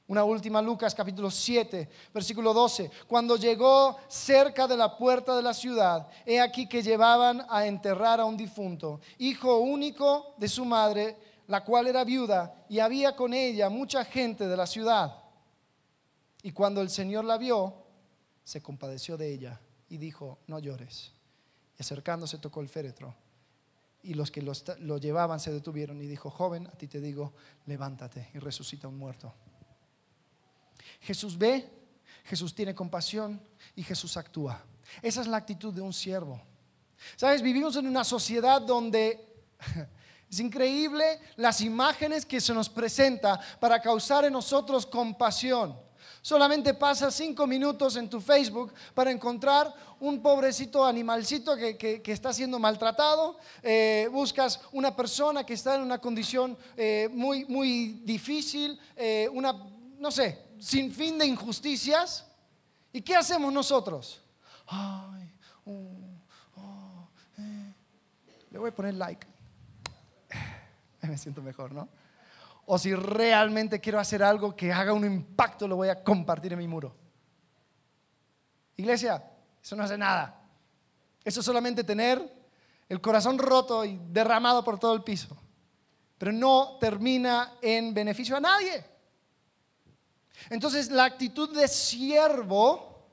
Una 0.08 0.24
última, 0.24 0.62
Lucas 0.62 0.96
capítulo 0.96 1.30
7, 1.30 1.90
versículo 2.14 2.54
12. 2.54 2.90
Cuando 3.08 3.36
llegó 3.36 3.98
cerca 4.08 4.66
de 4.66 4.78
la 4.78 4.98
puerta 4.98 5.36
de 5.36 5.42
la 5.42 5.54
ciudad, 5.54 6.08
he 6.26 6.40
aquí 6.40 6.68
que 6.68 6.82
llevaban 6.82 7.46
a 7.50 7.66
enterrar 7.66 8.22
a 8.22 8.26
un 8.26 8.38
difunto, 8.38 9.02
hijo 9.18 9.58
único 9.58 10.34
de 10.38 10.48
su 10.48 10.64
madre, 10.64 11.18
la 11.48 11.66
cual 11.66 11.88
era 11.88 12.06
viuda, 12.06 12.66
y 12.70 12.80
había 12.80 13.18
con 13.18 13.34
ella 13.34 13.70
mucha 13.70 14.06
gente 14.06 14.48
de 14.48 14.56
la 14.56 14.66
ciudad. 14.66 15.14
Y 16.42 16.54
cuando 16.54 16.82
el 16.82 16.90
Señor 16.90 17.26
la 17.26 17.38
vio, 17.38 17.74
se 18.46 18.62
compadeció 18.62 19.18
de 19.18 19.34
ella 19.34 19.60
y 19.90 19.98
dijo, 19.98 20.40
no 20.48 20.60
llores. 20.60 21.12
Y 21.78 21.82
acercándose 21.82 22.38
tocó 22.38 22.62
el 22.62 22.70
féretro. 22.70 23.14
Y 24.04 24.14
los 24.14 24.32
que 24.32 24.42
lo, 24.42 24.98
llevaban 25.00 25.42
se 25.42 25.52
detuvieron 25.52 26.02
y 26.02 26.08
dijo, 26.08 26.30
joven, 26.30 26.68
a 26.68 26.72
ti 26.72 26.88
te 26.88 27.02
digo, 27.02 27.34
levántate 27.66 28.30
y 28.34 28.40
resucita 28.40 28.88
un 28.88 28.98
muerto. 28.98 29.34
Jesús 31.00 31.38
ve, 31.38 31.70
Jesús 32.26 32.54
tiene 32.54 32.76
compasión 32.76 33.42
y 33.76 33.84
Jesús 33.84 34.18
actúa. 34.18 34.64
Esa 35.02 35.22
es 35.22 35.28
la 35.28 35.38
actitud 35.38 35.74
de 35.74 35.82
un 35.82 35.94
siervo. 35.94 36.42
Sabes, 37.16 37.42
vivimos 37.42 37.76
en 37.76 37.88
una 37.88 38.04
sociedad 38.04 38.62
donde 38.62 39.46
es 40.30 40.40
increíble 40.40 41.20
las 41.36 41.62
imágenes 41.62 42.26
que 42.26 42.42
se 42.42 42.54
nos 42.54 42.70
presenta 42.70 43.40
para 43.60 43.82
causar 43.82 44.26
en 44.26 44.34
nosotros 44.34 44.86
compasión. 44.86 45.88
Solamente 46.22 46.74
pasa 46.74 47.10
cinco 47.10 47.48
minutos 47.48 47.96
en 47.96 48.10
tu 48.10 48.20
Facebook 48.20 48.74
para 48.94 49.12
encontrar 49.12 49.74
un 50.00 50.22
pobrecito 50.22 50.84
animalcito 50.86 51.56
que, 51.56 52.02
está 52.06 52.34
siendo 52.34 52.60
maltratado. 52.60 53.38
Eh, 53.64 54.10
buscas 54.12 54.60
una 54.74 54.96
persona 54.96 55.46
que 55.46 55.54
está 55.54 55.76
en 55.76 55.84
una 55.84 56.00
condición 56.00 56.58
eh, 56.76 57.08
muy, 57.12 57.46
muy 57.46 58.02
difícil, 58.04 58.78
eh, 58.96 59.30
una, 59.32 59.54
no 60.00 60.12
sé, 60.12 60.47
sin 60.60 60.92
fin 60.92 61.18
de 61.18 61.26
injusticias. 61.26 62.26
¿Y 62.92 63.02
qué 63.02 63.16
hacemos 63.16 63.52
nosotros? 63.52 64.22
Oh, 64.72 65.14
oh, 66.56 67.10
eh. 67.38 67.74
Le 68.52 68.60
voy 68.60 68.70
a 68.70 68.76
poner 68.76 68.94
like. 68.96 69.28
Me 71.02 71.18
siento 71.18 71.42
mejor, 71.42 71.72
¿no? 71.72 71.88
O 72.66 72.78
si 72.78 72.94
realmente 72.94 73.80
quiero 73.80 74.00
hacer 74.00 74.24
algo 74.24 74.56
que 74.56 74.74
haga 74.74 74.94
un 74.94 75.06
impacto, 75.06 75.68
lo 75.68 75.78
voy 75.78 75.90
a 75.90 76.04
compartir 76.04 76.54
en 76.54 76.60
mi 76.60 76.68
muro. 76.68 76.94
Iglesia, 78.76 79.24
eso 79.64 79.76
no 79.76 79.84
hace 79.84 79.98
nada. 79.98 80.42
Eso 81.24 81.40
es 81.40 81.46
solamente 81.46 81.84
tener 81.84 82.38
el 82.90 83.02
corazón 83.02 83.38
roto 83.38 83.86
y 83.86 84.00
derramado 84.10 84.64
por 84.64 84.80
todo 84.80 84.94
el 84.94 85.04
piso. 85.04 85.38
Pero 86.18 86.32
no 86.32 86.78
termina 86.80 87.54
en 87.62 87.94
beneficio 87.94 88.36
a 88.36 88.40
nadie. 88.40 88.97
Entonces 90.50 90.90
la 90.92 91.06
actitud 91.06 91.56
de 91.56 91.68
siervo 91.68 93.06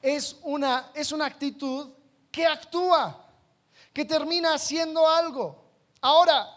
es 0.00 0.36
una, 0.42 0.90
es 0.94 1.12
una 1.12 1.26
actitud 1.26 1.90
que 2.30 2.46
actúa, 2.46 3.26
que 3.92 4.04
termina 4.04 4.54
haciendo 4.54 5.08
algo. 5.08 5.62
Ahora, 6.00 6.48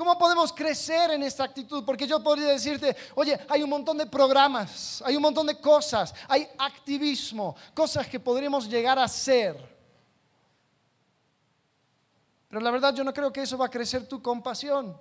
¿Cómo 0.00 0.16
podemos 0.16 0.50
crecer 0.50 1.10
en 1.10 1.22
esta 1.24 1.44
actitud? 1.44 1.84
Porque 1.84 2.06
yo 2.06 2.22
podría 2.22 2.48
decirte, 2.48 2.96
oye, 3.16 3.38
hay 3.50 3.62
un 3.62 3.68
montón 3.68 3.98
de 3.98 4.06
programas, 4.06 5.02
hay 5.04 5.14
un 5.14 5.20
montón 5.20 5.46
de 5.46 5.60
cosas, 5.60 6.14
hay 6.26 6.48
activismo, 6.56 7.54
cosas 7.74 8.06
que 8.06 8.18
podríamos 8.18 8.66
llegar 8.66 8.98
a 8.98 9.04
hacer. 9.04 9.58
Pero 12.48 12.62
la 12.62 12.70
verdad 12.70 12.94
yo 12.94 13.04
no 13.04 13.12
creo 13.12 13.30
que 13.30 13.42
eso 13.42 13.58
va 13.58 13.66
a 13.66 13.70
crecer 13.70 14.08
tu 14.08 14.22
compasión. 14.22 14.98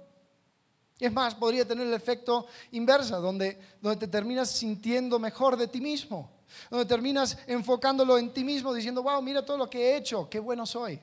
Es 0.99 1.13
más, 1.13 1.33
podría 1.33 1.65
tener 1.65 1.87
el 1.87 1.93
efecto 1.93 2.47
inversa, 2.71 3.17
donde, 3.17 3.57
donde 3.81 3.97
te 3.97 4.07
terminas 4.07 4.51
sintiendo 4.51 5.17
mejor 5.17 5.55
de 5.55 5.67
ti 5.67 5.79
mismo, 5.79 6.29
donde 6.69 6.85
terminas 6.85 7.37
enfocándolo 7.47 8.17
en 8.17 8.33
ti 8.33 8.43
mismo, 8.43 8.73
diciendo, 8.73 9.01
wow, 9.01 9.21
mira 9.21 9.45
todo 9.45 9.57
lo 9.57 9.69
que 9.69 9.79
he 9.79 9.97
hecho, 9.97 10.29
qué 10.29 10.39
bueno 10.39 10.65
soy. 10.65 10.99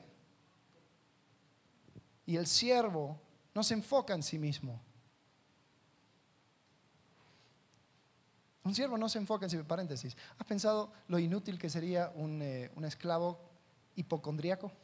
Y 2.27 2.35
el 2.35 2.45
siervo 2.45 3.19
no 3.55 3.63
se 3.63 3.73
enfoca 3.73 4.13
en 4.13 4.21
sí 4.21 4.37
mismo. 4.37 4.79
Un 8.63 8.75
siervo 8.75 8.97
no 8.97 9.09
se 9.09 9.17
enfoca 9.17 9.45
en 9.45 9.49
sí 9.49 9.55
mismo. 9.55 9.67
Paréntesis. 9.67 10.15
¿Has 10.37 10.45
pensado 10.45 10.91
lo 11.07 11.17
inútil 11.17 11.57
que 11.57 11.69
sería 11.69 12.11
un, 12.13 12.41
eh, 12.41 12.69
un 12.75 12.85
esclavo 12.85 13.39
hipocondríaco? 13.95 14.71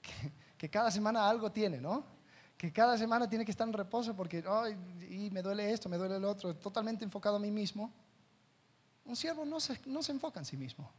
Que, 0.00 0.32
que 0.56 0.70
cada 0.70 0.90
semana 0.90 1.28
algo 1.28 1.50
tiene, 1.50 1.80
¿no? 1.80 2.17
Que 2.58 2.72
cada 2.72 2.98
semana 2.98 3.28
tiene 3.28 3.44
que 3.44 3.52
estar 3.52 3.66
en 3.66 3.72
reposo 3.72 4.14
porque 4.14 4.44
ay, 4.46 4.76
y 5.08 5.30
me 5.30 5.40
duele 5.40 5.72
esto, 5.72 5.88
me 5.88 5.96
duele 5.96 6.16
el 6.16 6.24
otro, 6.24 6.54
totalmente 6.56 7.04
enfocado 7.04 7.36
a 7.36 7.38
mí 7.38 7.50
mismo. 7.50 7.90
Un 9.04 9.16
siervo 9.16 9.44
no 9.44 9.60
se, 9.60 9.80
no 9.86 10.02
se 10.02 10.12
enfoca 10.12 10.40
en 10.40 10.44
sí 10.44 10.56
mismo. 10.56 10.90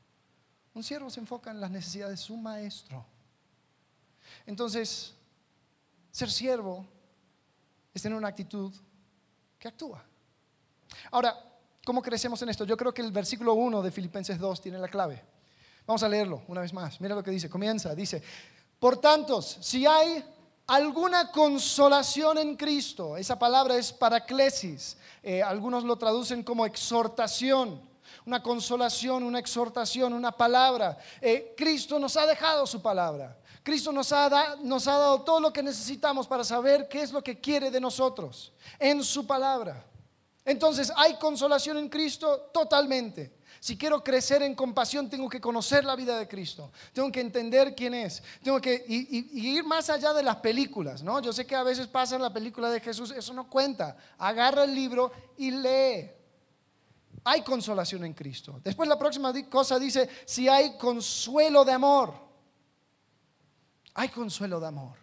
Un 0.73 0.83
siervo 0.83 1.09
se 1.09 1.19
enfoca 1.19 1.51
en 1.51 1.59
las 1.59 1.69
necesidades 1.69 2.19
de 2.19 2.25
su 2.25 2.37
maestro. 2.37 3.05
Entonces, 4.45 5.13
ser 6.11 6.31
siervo 6.31 6.87
es 7.93 8.01
tener 8.01 8.17
una 8.17 8.29
actitud 8.29 8.73
que 9.57 9.67
actúa. 9.67 10.03
Ahora, 11.11 11.37
¿cómo 11.85 12.01
crecemos 12.01 12.41
en 12.41 12.49
esto? 12.49 12.63
Yo 12.63 12.77
creo 12.77 12.93
que 12.93 13.01
el 13.01 13.11
versículo 13.11 13.53
1 13.53 13.81
de 13.81 13.91
Filipenses 13.91 14.39
2 14.39 14.61
tiene 14.61 14.77
la 14.77 14.87
clave. 14.87 15.21
Vamos 15.85 16.03
a 16.03 16.09
leerlo 16.09 16.43
una 16.47 16.61
vez 16.61 16.71
más. 16.71 17.01
Mira 17.01 17.15
lo 17.15 17.23
que 17.23 17.31
dice. 17.31 17.49
Comienza. 17.49 17.93
Dice, 17.93 18.23
por 18.79 19.01
tanto, 19.01 19.41
si 19.41 19.85
hay 19.85 20.23
alguna 20.69 21.31
consolación 21.31 22.37
en 22.37 22.55
Cristo, 22.55 23.17
esa 23.17 23.37
palabra 23.37 23.75
es 23.75 23.91
paraclesis. 23.91 24.97
Eh, 25.23 25.41
algunos 25.41 25.83
lo 25.83 25.97
traducen 25.97 26.43
como 26.43 26.65
exhortación. 26.65 27.81
Una 28.25 28.43
consolación, 28.43 29.23
una 29.23 29.39
exhortación, 29.39 30.13
una 30.13 30.31
palabra. 30.31 30.97
Eh, 31.19 31.55
Cristo 31.57 31.97
nos 31.97 32.15
ha 32.17 32.25
dejado 32.27 32.67
su 32.67 32.81
palabra. 32.81 33.35
Cristo 33.63 33.91
nos 33.91 34.11
ha, 34.11 34.55
nos 34.61 34.87
ha 34.87 34.97
dado 34.97 35.21
todo 35.21 35.39
lo 35.39 35.51
que 35.51 35.63
necesitamos 35.63 36.27
para 36.27 36.43
saber 36.43 36.87
qué 36.87 37.01
es 37.01 37.11
lo 37.11 37.23
que 37.23 37.39
quiere 37.39 37.71
de 37.71 37.81
nosotros 37.81 38.53
en 38.77 39.03
su 39.03 39.25
palabra. 39.25 39.85
Entonces, 40.45 40.91
¿hay 40.95 41.15
consolación 41.15 41.77
en 41.77 41.89
Cristo? 41.89 42.49
Totalmente. 42.53 43.38
Si 43.59 43.77
quiero 43.77 44.03
crecer 44.03 44.41
en 44.41 44.55
compasión, 44.55 45.09
tengo 45.09 45.27
que 45.27 45.41
conocer 45.41 45.83
la 45.83 45.95
vida 45.95 46.17
de 46.17 46.27
Cristo. 46.27 46.71
Tengo 46.93 47.11
que 47.11 47.19
entender 47.19 47.75
quién 47.75 47.93
es. 47.93 48.23
Tengo 48.41 48.61
que 48.61 48.85
ir 48.87 49.63
más 49.65 49.89
allá 49.89 50.13
de 50.13 50.23
las 50.23 50.37
películas, 50.37 51.03
¿no? 51.03 51.19
Yo 51.21 51.33
sé 51.33 51.45
que 51.45 51.55
a 51.55 51.63
veces 51.63 51.87
pasa 51.87 52.15
en 52.15 52.21
la 52.21 52.31
película 52.31 52.69
de 52.69 52.79
Jesús, 52.79 53.11
eso 53.11 53.33
no 53.33 53.49
cuenta. 53.49 53.97
Agarra 54.17 54.63
el 54.63 54.73
libro 54.73 55.11
y 55.37 55.51
lee. 55.51 56.09
Hay 57.25 57.41
consolación 57.41 58.05
en 58.05 58.13
Cristo. 58.13 58.61
Después 58.63 58.87
la 58.87 58.97
próxima 58.97 59.33
cosa 59.49 59.77
dice, 59.77 60.09
si 60.25 60.47
hay 60.47 60.77
consuelo 60.77 61.65
de 61.65 61.73
amor. 61.73 62.13
Hay 63.93 64.07
consuelo 64.09 64.61
de 64.61 64.67
amor. 64.67 64.97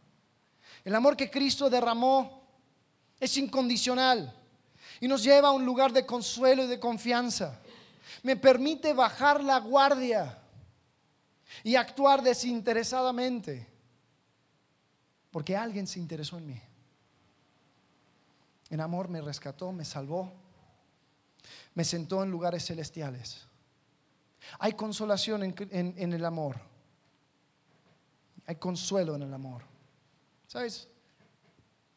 El 0.83 0.95
amor 0.95 1.17
que 1.17 1.31
Cristo 1.31 1.69
derramó 1.69 2.43
es 3.21 3.37
incondicional 3.37 4.35
y 5.01 5.09
nos 5.09 5.23
lleva 5.23 5.49
a 5.49 5.53
un 5.53 5.65
lugar 5.65 5.93
de 5.93 6.07
consuelo 6.07 6.65
y 6.65 6.69
de 6.69 6.81
confianza. 6.81 7.61
Me 8.23 8.37
permite 8.37 8.92
bajar 8.92 9.42
la 9.42 9.58
guardia 9.58 10.38
y 11.62 11.76
actuar 11.76 12.23
desinteresadamente 12.23 13.76
porque 15.37 15.54
alguien 15.54 15.87
se 15.87 15.99
interesó 15.99 16.38
en 16.38 16.46
mí. 16.46 16.62
En 18.70 18.80
amor 18.80 19.08
me 19.08 19.20
rescató, 19.20 19.70
me 19.70 19.85
salvó, 19.85 20.32
me 21.75 21.85
sentó 21.85 22.23
en 22.23 22.30
lugares 22.30 22.64
celestiales. 22.64 23.46
Hay 24.59 24.72
consolación 24.72 25.42
en, 25.42 26.12
el 26.14 26.24
amor. 26.24 26.57
Hay 28.46 28.57
consuelo 28.57 29.14
en 29.14 29.24
el 29.24 29.35
amor. 29.35 29.61
¿Sabes? 30.46 30.88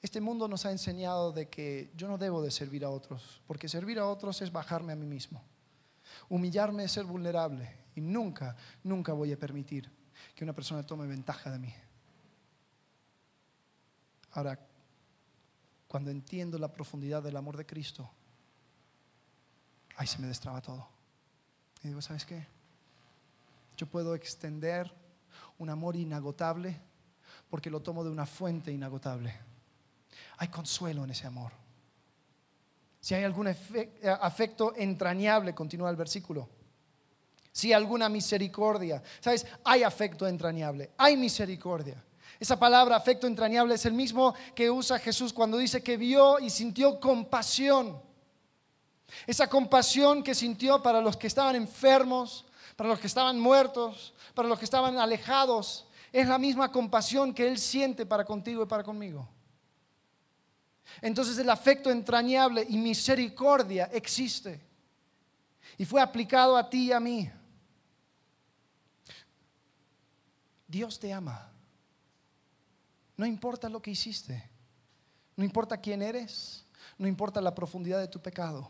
Este 0.01 0.19
mundo 0.19 0.49
nos 0.49 0.65
ha 0.65 0.71
enseñado 0.71 1.31
de 1.31 1.47
que 1.47 1.91
yo 1.95 2.09
no 2.09 2.17
debo 2.17 2.41
de 2.41 2.51
servir 2.51 2.83
a 2.83 2.89
otros, 2.89 3.41
porque 3.47 3.69
servir 3.69 3.99
a 3.99 4.07
otros 4.07 4.41
es 4.41 4.51
bajarme 4.51 4.91
a 4.91 4.97
mí 4.97 5.05
mismo. 5.05 5.41
Humillarme 6.29 6.83
es 6.83 6.91
ser 6.91 7.05
vulnerable 7.05 7.69
y 7.95 8.01
nunca, 8.01 8.55
nunca 8.83 9.13
voy 9.13 9.33
a 9.33 9.39
permitir 9.39 9.91
que 10.35 10.43
una 10.43 10.53
persona 10.53 10.85
tome 10.85 11.07
ventaja 11.07 11.51
de 11.51 11.59
mí. 11.59 11.73
Ahora, 14.31 14.59
cuando 15.87 16.11
entiendo 16.11 16.57
la 16.59 16.71
profundidad 16.71 17.23
del 17.23 17.35
amor 17.35 17.57
de 17.57 17.65
Cristo, 17.65 18.09
ahí 19.97 20.07
se 20.07 20.19
me 20.19 20.27
destraba 20.27 20.61
todo. 20.61 20.87
Y 21.83 21.87
digo, 21.87 22.01
¿sabes 22.01 22.25
qué? 22.25 22.45
Yo 23.75 23.87
puedo 23.87 24.13
extender 24.13 24.93
un 25.57 25.69
amor 25.69 25.95
inagotable 25.95 26.79
porque 27.49 27.71
lo 27.71 27.81
tomo 27.81 28.03
de 28.03 28.11
una 28.11 28.25
fuente 28.25 28.71
inagotable 28.71 29.49
hay 30.37 30.47
consuelo 30.47 31.03
en 31.03 31.11
ese 31.11 31.27
amor. 31.27 31.51
Si 32.99 33.15
hay 33.15 33.23
algún 33.23 33.47
afecto 34.21 34.73
entrañable, 34.75 35.55
continúa 35.55 35.89
el 35.89 35.95
versículo. 35.95 36.49
Si 37.51 37.67
hay 37.67 37.73
alguna 37.73 38.09
misericordia, 38.09 39.01
¿sabes? 39.19 39.45
Hay 39.63 39.83
afecto 39.83 40.27
entrañable, 40.27 40.91
hay 40.97 41.17
misericordia. 41.17 42.03
Esa 42.39 42.57
palabra 42.57 42.95
afecto 42.95 43.27
entrañable 43.27 43.75
es 43.75 43.85
el 43.85 43.93
mismo 43.93 44.33
que 44.55 44.69
usa 44.69 44.99
Jesús 44.99 45.33
cuando 45.33 45.57
dice 45.57 45.83
que 45.83 45.97
vio 45.97 46.39
y 46.39 46.49
sintió 46.49 46.99
compasión. 46.99 48.01
Esa 49.25 49.47
compasión 49.47 50.23
que 50.23 50.35
sintió 50.35 50.81
para 50.81 51.01
los 51.01 51.17
que 51.17 51.27
estaban 51.27 51.55
enfermos, 51.55 52.45
para 52.75 52.89
los 52.89 52.99
que 52.99 53.07
estaban 53.07 53.39
muertos, 53.39 54.13
para 54.33 54.47
los 54.47 54.59
que 54.59 54.65
estaban 54.65 54.97
alejados, 54.97 55.85
es 56.13 56.27
la 56.27 56.37
misma 56.37 56.71
compasión 56.71 57.33
que 57.33 57.47
Él 57.47 57.57
siente 57.57 58.05
para 58.05 58.23
contigo 58.23 58.63
y 58.63 58.67
para 58.67 58.83
conmigo. 58.83 59.27
Entonces 61.01 61.37
el 61.37 61.49
afecto 61.49 61.89
entrañable 61.89 62.65
y 62.67 62.77
misericordia 62.77 63.85
existe. 63.93 64.59
Y 65.77 65.85
fue 65.85 66.01
aplicado 66.01 66.57
a 66.57 66.69
ti 66.69 66.87
y 66.87 66.91
a 66.91 66.99
mí. 66.99 67.29
Dios 70.67 70.99
te 70.99 71.11
ama. 71.13 71.51
No 73.17 73.25
importa 73.25 73.69
lo 73.69 73.81
que 73.81 73.91
hiciste. 73.91 74.49
No 75.35 75.43
importa 75.43 75.77
quién 75.77 76.01
eres. 76.01 76.65
No 76.97 77.07
importa 77.07 77.41
la 77.41 77.55
profundidad 77.55 77.99
de 77.99 78.07
tu 78.07 78.21
pecado. 78.21 78.69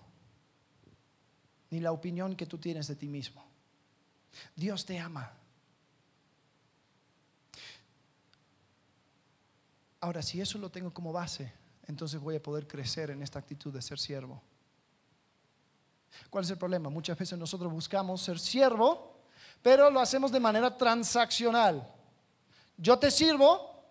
Ni 1.69 1.79
la 1.79 1.91
opinión 1.91 2.35
que 2.35 2.45
tú 2.45 2.57
tienes 2.57 2.87
de 2.87 2.95
ti 2.95 3.07
mismo. 3.07 3.43
Dios 4.55 4.85
te 4.85 4.99
ama. 4.99 5.33
Ahora, 10.01 10.21
si 10.21 10.39
eso 10.39 10.57
lo 10.57 10.69
tengo 10.69 10.93
como 10.93 11.11
base, 11.11 11.51
entonces 11.89 12.21
voy 12.21 12.35
a 12.35 12.43
poder 12.43 12.67
crecer 12.67 13.09
en 13.09 13.23
esta 13.23 13.39
actitud 13.39 13.73
de 13.73 13.81
ser 13.81 13.97
siervo. 13.97 14.39
¿Cuál 16.29 16.43
es 16.43 16.51
el 16.51 16.57
problema? 16.57 16.87
Muchas 16.87 17.17
veces 17.17 17.37
nosotros 17.37 17.71
buscamos 17.73 18.21
ser 18.21 18.37
siervo, 18.37 19.15
pero 19.63 19.89
lo 19.89 19.99
hacemos 19.99 20.31
de 20.31 20.39
manera 20.39 20.77
transaccional. 20.77 21.91
Yo 22.77 22.99
te 22.99 23.09
sirvo, 23.09 23.83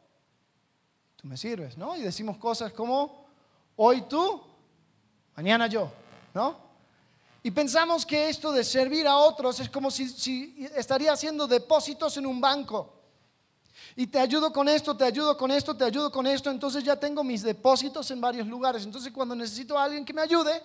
tú 1.16 1.26
me 1.26 1.36
sirves, 1.36 1.76
¿no? 1.76 1.96
Y 1.96 2.02
decimos 2.02 2.38
cosas 2.38 2.72
como, 2.72 3.26
hoy 3.74 4.02
tú, 4.02 4.44
mañana 5.34 5.66
yo, 5.66 5.90
¿no? 6.34 6.56
Y 7.42 7.50
pensamos 7.50 8.06
que 8.06 8.28
esto 8.28 8.52
de 8.52 8.62
servir 8.62 9.08
a 9.08 9.16
otros 9.16 9.58
es 9.58 9.68
como 9.68 9.90
si, 9.90 10.08
si 10.08 10.68
estaría 10.76 11.12
haciendo 11.12 11.48
depósitos 11.48 12.16
en 12.16 12.26
un 12.26 12.40
banco. 12.40 12.97
Y 14.00 14.06
te 14.06 14.20
ayudo 14.20 14.52
con 14.52 14.68
esto, 14.68 14.96
te 14.96 15.02
ayudo 15.02 15.36
con 15.36 15.50
esto, 15.50 15.76
te 15.76 15.82
ayudo 15.82 16.12
con 16.12 16.24
esto. 16.28 16.52
Entonces 16.52 16.84
ya 16.84 16.94
tengo 16.94 17.24
mis 17.24 17.42
depósitos 17.42 18.08
en 18.12 18.20
varios 18.20 18.46
lugares. 18.46 18.84
Entonces 18.84 19.12
cuando 19.12 19.34
necesito 19.34 19.76
a 19.76 19.82
alguien 19.82 20.04
que 20.04 20.12
me 20.12 20.20
ayude, 20.20 20.62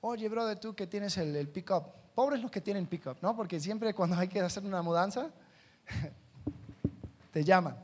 oye, 0.00 0.26
brother, 0.30 0.58
tú 0.58 0.74
que 0.74 0.86
tienes 0.86 1.18
el, 1.18 1.36
el 1.36 1.48
pick-up. 1.48 1.84
Pobres 2.14 2.40
los 2.40 2.50
que 2.50 2.62
tienen 2.62 2.86
pick-up, 2.86 3.18
¿no? 3.20 3.36
Porque 3.36 3.60
siempre 3.60 3.92
cuando 3.92 4.16
hay 4.16 4.28
que 4.28 4.40
hacer 4.40 4.64
una 4.64 4.80
mudanza, 4.80 5.28
te 7.30 7.44
llaman. 7.44 7.76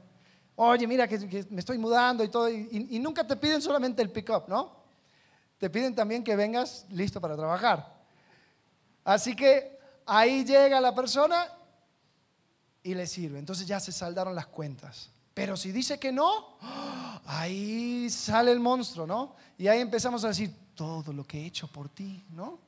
Oye, 0.57 0.87
mira 0.87 1.07
que, 1.07 1.47
me 1.51 1.61
estoy 1.61 1.77
mudando 1.77 2.25
y 2.25 2.29
todo. 2.29 2.49
Y, 2.49 2.87
y 2.93 2.99
nunca 2.99 3.27
te 3.27 3.37
piden 3.37 3.61
solamente 3.61 4.01
el 4.01 4.11
pick-up, 4.11 4.45
¿no? 4.49 4.75
Te 5.59 5.69
piden 5.69 5.95
también 5.95 6.25
que 6.25 6.35
vengas 6.35 6.87
listo 6.89 7.21
para 7.21 7.37
trabajar. 7.37 7.95
Así 9.05 9.37
que 9.37 9.79
ahí 10.07 10.47
llega 10.47 10.81
la 10.81 10.95
persona 10.95 11.60
y 12.83 12.95
le 12.95 13.07
sirve. 13.07 13.39
Entonces 13.39 13.67
ya 13.67 13.81
se 13.81 13.93
saldaron 13.93 14.35
las 14.35 14.47
cuentas. 14.47 15.11
Pero 15.35 15.57
si 15.57 15.73
dice 15.73 15.99
que 15.99 16.13
no, 16.13 16.59
ahí 17.27 18.11
sale 18.11 18.53
el 18.53 18.61
monstruo, 18.61 19.07
¿no? 19.07 19.35
Y 19.57 19.69
ahí 19.69 19.81
empezamos 19.81 20.25
a 20.25 20.29
decir, 20.29 20.55
todo 20.75 21.13
lo 21.13 21.27
que 21.27 21.41
he 21.41 21.47
hecho 21.47 21.69
por 21.69 21.89
ti, 21.89 22.25
¿no? 22.31 22.59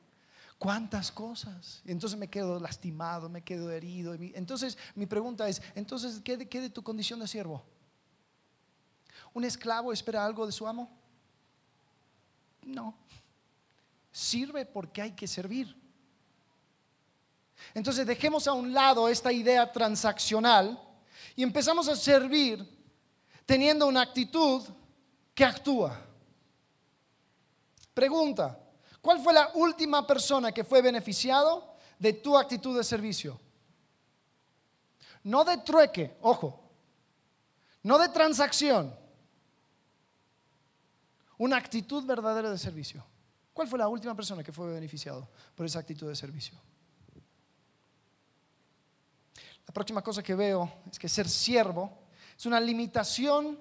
¿Cuántas 0.57 1.11
cosas? 1.11 1.81
Entonces 1.85 2.17
me 2.17 2.29
quedo 2.29 2.59
lastimado, 2.59 3.27
me 3.27 3.41
quedo 3.41 3.69
herido. 3.69 4.13
Entonces 4.13 4.77
mi 4.95 5.05
pregunta 5.05 5.47
es, 5.49 5.61
entonces, 5.75 6.21
¿qué 6.23 6.47
qué 6.47 6.61
de 6.61 6.69
tu 6.69 6.83
condición 6.83 7.19
de 7.19 7.27
siervo? 7.27 7.63
¿Un 9.33 9.43
esclavo 9.43 9.91
espera 9.91 10.25
algo 10.25 10.45
de 10.45 10.51
su 10.51 10.67
amo? 10.67 10.89
No. 12.65 12.95
Sirve 14.11 14.65
porque 14.65 15.01
hay 15.01 15.11
que 15.11 15.27
servir. 15.27 15.75
Entonces 17.73 18.05
dejemos 18.05 18.47
a 18.47 18.53
un 18.53 18.73
lado 18.73 19.07
esta 19.09 19.31
idea 19.31 19.71
transaccional 19.71 20.79
y 21.35 21.43
empezamos 21.43 21.87
a 21.87 21.95
servir 21.95 22.67
teniendo 23.45 23.87
una 23.87 24.01
actitud 24.01 24.63
que 25.33 25.45
actúa. 25.45 25.99
Pregunta, 27.93 28.59
¿cuál 29.01 29.19
fue 29.19 29.33
la 29.33 29.51
última 29.55 30.05
persona 30.05 30.51
que 30.51 30.63
fue 30.63 30.81
beneficiado 30.81 31.75
de 31.99 32.13
tu 32.13 32.37
actitud 32.37 32.75
de 32.75 32.83
servicio? 32.83 33.39
No 35.23 35.43
de 35.43 35.57
trueque, 35.57 36.17
ojo, 36.21 36.59
no 37.83 37.97
de 37.97 38.09
transacción, 38.09 38.93
una 41.37 41.57
actitud 41.57 42.05
verdadera 42.05 42.49
de 42.51 42.57
servicio. 42.57 43.03
¿Cuál 43.53 43.67
fue 43.67 43.77
la 43.77 43.87
última 43.87 44.15
persona 44.15 44.43
que 44.43 44.51
fue 44.51 44.71
beneficiado 44.73 45.27
por 45.55 45.65
esa 45.65 45.79
actitud 45.79 46.07
de 46.07 46.15
servicio? 46.15 46.57
La 49.67 49.73
próxima 49.73 50.01
cosa 50.01 50.21
que 50.21 50.35
veo 50.35 50.71
es 50.91 50.99
que 50.99 51.09
ser 51.09 51.27
siervo 51.29 52.03
es 52.37 52.45
una 52.45 52.59
limitación 52.59 53.59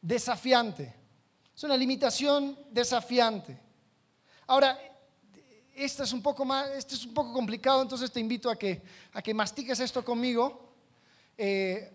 desafiante. 0.00 0.94
Es 1.54 1.62
una 1.64 1.76
limitación 1.76 2.58
desafiante. 2.70 3.60
Ahora, 4.46 4.78
esto 5.74 6.02
es 6.02 6.12
un 6.12 6.22
poco 6.22 6.44
más, 6.44 6.68
esto 6.70 6.94
es 6.94 7.04
un 7.04 7.14
poco 7.14 7.32
complicado, 7.32 7.82
entonces 7.82 8.10
te 8.10 8.20
invito 8.20 8.50
a 8.50 8.56
que, 8.56 8.82
a 9.12 9.22
que 9.22 9.34
mastiques 9.34 9.78
esto 9.80 10.04
conmigo. 10.04 10.74
Eh, 11.36 11.92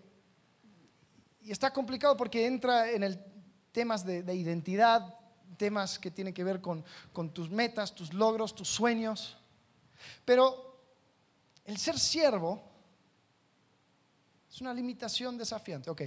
y 1.42 1.50
está 1.50 1.72
complicado 1.72 2.16
porque 2.16 2.46
entra 2.46 2.90
en 2.90 3.02
el 3.02 3.18
temas 3.72 4.04
de, 4.04 4.22
de 4.22 4.34
identidad, 4.34 5.14
temas 5.56 5.98
que 5.98 6.10
tienen 6.10 6.34
que 6.34 6.44
ver 6.44 6.60
con, 6.60 6.84
con 7.12 7.32
tus 7.32 7.50
metas, 7.50 7.94
tus 7.94 8.12
logros, 8.12 8.54
tus 8.54 8.68
sueños. 8.68 9.36
Pero 10.24 10.82
el 11.64 11.76
ser 11.76 11.98
siervo 11.98 12.69
es 14.50 14.60
una 14.60 14.74
limitación 14.74 15.38
desafiante. 15.38 15.90
Ok, 15.90 16.02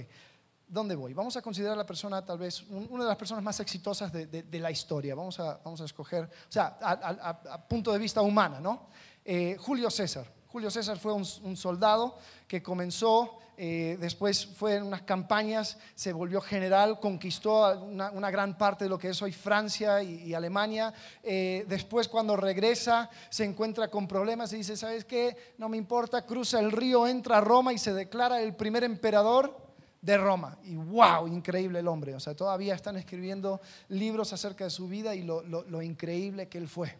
¿dónde 0.68 0.94
voy? 0.94 1.14
Vamos 1.14 1.36
a 1.36 1.42
considerar 1.42 1.74
a 1.74 1.78
la 1.78 1.86
persona, 1.86 2.24
tal 2.24 2.38
vez, 2.38 2.62
una 2.68 3.04
de 3.04 3.08
las 3.08 3.16
personas 3.16 3.42
más 3.42 3.58
exitosas 3.60 4.12
de, 4.12 4.60
la 4.60 4.70
historia. 4.70 5.14
Vamos 5.14 5.40
a, 5.40 5.58
vamos 5.64 5.80
a 5.80 5.84
escoger, 5.84 6.24
o 6.24 6.52
sea, 6.52 6.78
a, 6.80 7.68
punto 7.68 7.92
de 7.92 7.98
vista 7.98 8.20
humana, 8.20 8.60
¿no? 8.60 8.88
Eh, 9.24 9.56
Julio 9.58 9.90
César. 9.90 10.26
Julio 10.54 10.70
César 10.70 11.00
fue 11.00 11.12
un, 11.12 11.56
soldado 11.56 12.16
que 12.46 12.62
comenzó, 12.62 13.40
eh, 13.56 13.98
después 13.98 14.46
fue 14.46 14.76
en 14.76 14.84
unas 14.84 15.02
campañas, 15.02 15.78
se 15.96 16.12
volvió 16.12 16.40
general, 16.40 17.00
conquistó 17.00 17.76
una, 17.82 18.30
gran 18.30 18.56
parte 18.56 18.84
de 18.84 18.90
lo 18.90 18.96
que 18.96 19.08
es 19.08 19.20
hoy 19.20 19.32
Francia 19.32 20.00
y, 20.00 20.32
Alemania. 20.32 20.94
Eh, 21.24 21.64
después 21.68 22.06
cuando 22.06 22.36
regresa 22.36 23.10
se 23.30 23.42
encuentra 23.42 23.90
con 23.90 24.06
problemas 24.06 24.52
y 24.52 24.58
dice, 24.58 24.76
¿sabes 24.76 25.04
qué? 25.04 25.36
No 25.58 25.68
me 25.68 25.76
importa, 25.76 26.24
cruza 26.24 26.60
el 26.60 26.70
río, 26.70 27.08
entra 27.08 27.38
a 27.38 27.40
Roma 27.40 27.72
y 27.72 27.78
se 27.78 27.92
declara 27.92 28.40
el 28.40 28.54
primer 28.54 28.84
emperador 28.84 29.58
de 30.02 30.16
Roma. 30.16 30.56
Y 30.62 30.76
wow, 30.76 31.26
increíble 31.26 31.80
el 31.80 31.88
hombre. 31.88 32.14
O 32.14 32.20
sea, 32.20 32.36
todavía 32.36 32.76
están 32.76 32.96
escribiendo 32.96 33.60
libros 33.88 34.32
acerca 34.32 34.62
de 34.62 34.70
su 34.70 34.86
vida 34.86 35.16
y 35.16 35.24
lo 35.24 35.82
increíble 35.82 36.48
que 36.48 36.58
él 36.58 36.68
fue. 36.68 36.96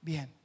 Bien 0.00 0.35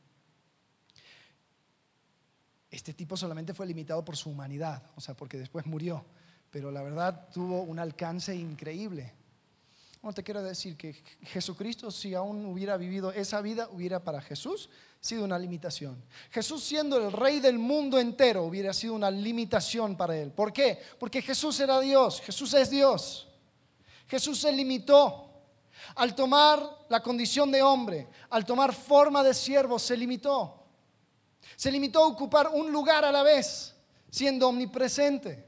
este 2.71 2.93
tipo 2.93 3.17
solamente 3.17 3.53
fue 3.53 3.67
limitado 3.67 4.03
por 4.03 4.15
su 4.15 4.29
humanidad, 4.29 4.81
o 4.95 5.01
sea, 5.01 5.13
porque 5.13 5.37
después 5.37 5.65
murió, 5.65 6.05
pero 6.49 6.71
la 6.71 6.81
verdad 6.81 7.27
tuvo 7.33 7.61
un 7.63 7.77
alcance 7.79 8.33
increíble. 8.33 9.13
No 10.01 10.13
te 10.13 10.23
quiero 10.23 10.41
decir 10.41 10.77
que 10.77 10.93
Jesucristo, 11.21 11.91
si 11.91 12.15
aún 12.15 12.45
hubiera 12.45 12.75
vivido 12.77 13.11
esa 13.11 13.39
vida, 13.41 13.67
hubiera 13.71 14.03
para 14.03 14.21
Jesús 14.21 14.69
sido 14.99 15.25
una 15.25 15.37
limitación. 15.37 16.01
Jesús 16.31 16.63
siendo 16.63 16.97
el 16.97 17.11
rey 17.11 17.39
del 17.39 17.59
mundo 17.59 17.99
entero 17.99 18.43
hubiera 18.43 18.73
sido 18.73 18.93
una 18.93 19.11
limitación 19.11 19.95
para 19.97 20.17
él. 20.17 20.31
¿Por 20.31 20.53
qué? 20.53 20.79
Porque 20.97 21.21
Jesús 21.21 21.59
era 21.59 21.79
Dios, 21.79 22.21
Jesús 22.21 22.53
es 22.53 22.69
Dios. 22.69 23.27
Jesús 24.07 24.39
se 24.39 24.51
limitó. 24.51 25.27
Al 25.95 26.15
tomar 26.15 26.85
la 26.89 27.01
condición 27.01 27.51
de 27.51 27.63
hombre, 27.63 28.07
al 28.29 28.45
tomar 28.45 28.73
forma 28.73 29.23
de 29.23 29.33
siervo, 29.33 29.77
se 29.77 29.97
limitó. 29.97 30.60
Se 31.55 31.71
limitó 31.71 32.03
a 32.03 32.07
ocupar 32.07 32.49
un 32.49 32.71
lugar 32.71 33.05
a 33.05 33.11
la 33.11 33.23
vez, 33.23 33.73
siendo 34.09 34.49
omnipresente. 34.49 35.47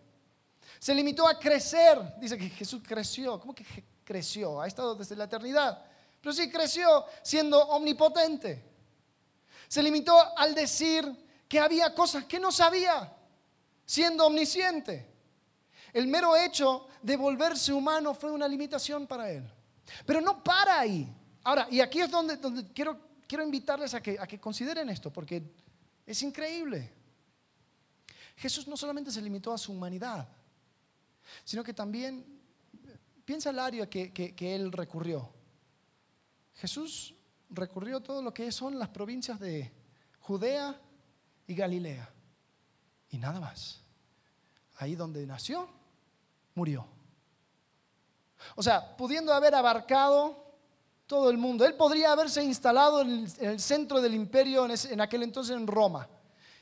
Se 0.79 0.93
limitó 0.93 1.27
a 1.27 1.39
crecer. 1.39 1.97
Dice 2.19 2.37
que 2.37 2.49
Jesús 2.49 2.81
creció. 2.85 3.39
¿Cómo 3.39 3.55
que 3.55 3.65
creció? 4.03 4.61
Ha 4.61 4.67
estado 4.67 4.95
desde 4.95 5.15
la 5.15 5.25
eternidad. 5.25 5.83
Pero 6.21 6.33
sí 6.33 6.49
creció 6.49 7.05
siendo 7.21 7.59
omnipotente. 7.69 8.63
Se 9.67 9.81
limitó 9.81 10.15
al 10.37 10.53
decir 10.53 11.09
que 11.47 11.59
había 11.59 11.93
cosas 11.93 12.25
que 12.25 12.39
no 12.39 12.51
sabía, 12.51 13.11
siendo 13.85 14.27
omnisciente. 14.27 15.13
El 15.93 16.07
mero 16.07 16.35
hecho 16.35 16.87
de 17.01 17.15
volverse 17.15 17.71
humano 17.71 18.13
fue 18.13 18.31
una 18.31 18.47
limitación 18.47 19.05
para 19.05 19.29
él. 19.29 19.49
Pero 20.05 20.21
no 20.21 20.43
para 20.43 20.79
ahí. 20.79 21.07
Ahora, 21.43 21.67
y 21.69 21.81
aquí 21.81 21.99
es 21.99 22.09
donde, 22.09 22.39
quiero, 22.73 22.99
quiero 23.27 23.43
invitarles 23.43 23.93
a 23.93 24.01
que, 24.01 24.17
a 24.19 24.25
que 24.25 24.39
consideren 24.39 24.89
esto, 24.89 25.11
porque 25.11 25.43
es 26.05 26.21
increíble. 26.21 26.91
Jesús 28.35 28.67
no 28.67 28.75
solamente 28.75 29.11
se 29.11 29.21
limitó 29.21 29.53
a 29.53 29.57
su 29.57 29.71
humanidad, 29.71 30.27
sino 31.43 31.63
que 31.63 31.73
también 31.73 32.41
piensa 33.23 33.51
el 33.51 33.59
área 33.59 33.89
que, 33.89 34.11
que, 34.11 34.55
él 34.55 34.71
recurrió. 34.71 35.29
Jesús 36.55 37.15
recurrió 37.49 38.01
todo 38.01 38.21
lo 38.21 38.33
que 38.33 38.51
son 38.51 38.77
las 38.77 38.89
provincias 38.89 39.39
de 39.39 39.71
Judea 40.19 40.79
y 41.47 41.55
Galilea. 41.55 42.09
Y 43.09 43.17
nada 43.17 43.39
más. 43.39 43.81
Ahí 44.77 44.95
donde 44.95 45.25
nació, 45.25 45.69
murió. 46.55 46.85
O 48.55 48.63
sea, 48.63 48.97
pudiendo 48.97 49.33
haber 49.33 49.55
abarcado 49.55 50.42
todo 51.07 51.29
el 51.29 51.37
mundo. 51.37 51.65
Él 51.65 51.75
podría 51.75 52.11
haberse 52.11 52.43
instalado 52.43 53.01
en 53.01 53.27
el, 53.39 53.59
centro 53.59 54.01
del 54.01 54.13
imperio 54.13 54.65
en, 54.65 55.01
aquel 55.01 55.23
entonces 55.23 55.55
en 55.55 55.67
Roma 55.67 56.07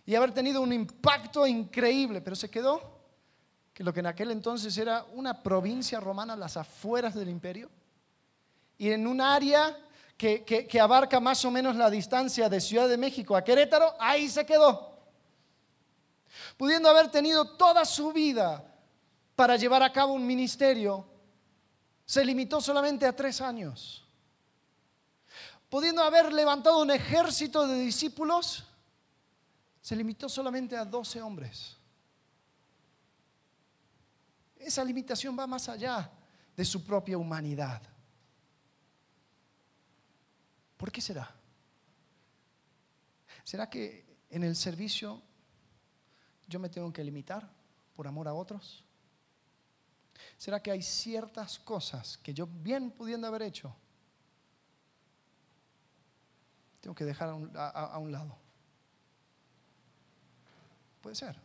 y 0.05 0.15
haber 0.15 0.33
tenido 0.33 0.61
un 0.61 0.73
impacto 0.73 1.45
increíble, 1.45 2.21
pero 2.21 2.35
se 2.35 2.49
quedó 2.49 2.99
que 3.73 3.83
lo 3.83 3.93
que 3.93 3.99
en 3.99 4.07
aquel 4.07 4.31
entonces 4.31 4.77
era 4.77 5.05
una 5.13 5.41
provincia 5.41 5.99
romana, 5.99 6.35
las 6.35 6.57
afueras 6.57 7.13
del 7.13 7.29
imperio, 7.29 7.69
y 8.77 8.89
en 8.89 9.07
un 9.07 9.21
área 9.21 9.77
que, 10.17 10.43
que, 10.43 10.79
abarca 10.79 11.19
más 11.19 11.45
o 11.45 11.51
menos 11.51 11.75
la 11.75 11.89
distancia 11.89 12.49
de 12.49 12.59
Ciudad 12.59 12.89
de 12.89 12.97
México 12.97 13.35
a 13.35 13.43
Querétaro, 13.43 13.95
ahí 13.99 14.27
se 14.27 14.45
quedó. 14.45 14.99
Pudiendo 16.57 16.89
haber 16.89 17.09
tenido 17.09 17.55
toda 17.55 17.85
su 17.85 18.11
vida 18.11 18.63
para 19.35 19.55
llevar 19.55 19.81
a 19.81 19.91
cabo 19.91 20.13
un 20.13 20.25
ministerio, 20.25 21.05
se 22.05 22.25
limitó 22.25 22.59
solamente 22.59 23.05
a 23.05 23.15
tres 23.15 23.39
años 23.39 24.00
pudiendo 25.71 26.03
haber 26.03 26.33
levantado 26.33 26.81
un 26.81 26.91
ejército 26.91 27.65
de 27.65 27.79
discípulos, 27.79 28.65
se 29.81 29.95
limitó 29.95 30.27
solamente 30.27 30.75
a 30.75 30.83
12 30.83 31.21
hombres. 31.21 31.77
Esa 34.57 34.83
limitación 34.83 35.39
va 35.39 35.47
más 35.47 35.69
allá 35.69 36.11
de 36.57 36.65
su 36.65 36.83
propia 36.83 37.17
humanidad. 37.17 37.81
¿Por 40.75 40.91
qué 40.91 40.99
será? 40.99 41.33
¿Será 43.45 43.69
que 43.69 44.17
en 44.29 44.43
el 44.43 44.57
servicio 44.57 45.21
yo 46.47 46.59
me 46.59 46.67
tengo 46.67 46.91
que 46.91 47.01
limitar 47.01 47.49
por 47.95 48.09
amor 48.09 48.27
a 48.27 48.33
otros? 48.33 48.83
¿Será 50.37 50.61
que 50.61 50.69
hay 50.69 50.81
ciertas 50.81 51.57
cosas 51.59 52.17
que 52.17 52.33
yo 52.33 52.45
bien 52.45 52.91
pudiendo 52.91 53.25
haber 53.25 53.43
hecho 53.43 53.73
tengo 56.81 56.95
que 56.95 57.05
dejar 57.05 57.29
a 57.29 57.97
un, 57.97 58.11
lado. 58.11 58.35
Puede 60.99 61.15
ser. 61.15 61.37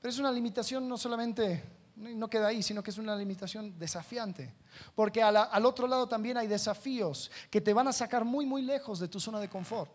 Pero 0.00 0.10
es 0.10 0.18
una 0.18 0.30
limitación 0.30 0.88
no 0.88 0.96
solamente, 0.96 1.62
no 1.96 2.30
queda 2.30 2.46
ahí, 2.46 2.62
sino 2.62 2.82
que 2.82 2.90
es 2.90 2.98
una 2.98 3.16
limitación 3.16 3.76
desafiante. 3.78 4.54
Porque 4.94 5.22
al 5.22 5.66
otro 5.66 5.88
lado 5.88 6.08
también 6.08 6.36
hay 6.36 6.46
desafíos 6.46 7.30
que 7.50 7.60
te 7.60 7.74
van 7.74 7.88
a 7.88 7.92
sacar 7.92 8.24
muy, 8.24 8.46
muy 8.46 8.62
lejos 8.62 9.00
de 9.00 9.08
tu 9.08 9.18
zona 9.18 9.40
de 9.40 9.48
confort. 9.48 9.90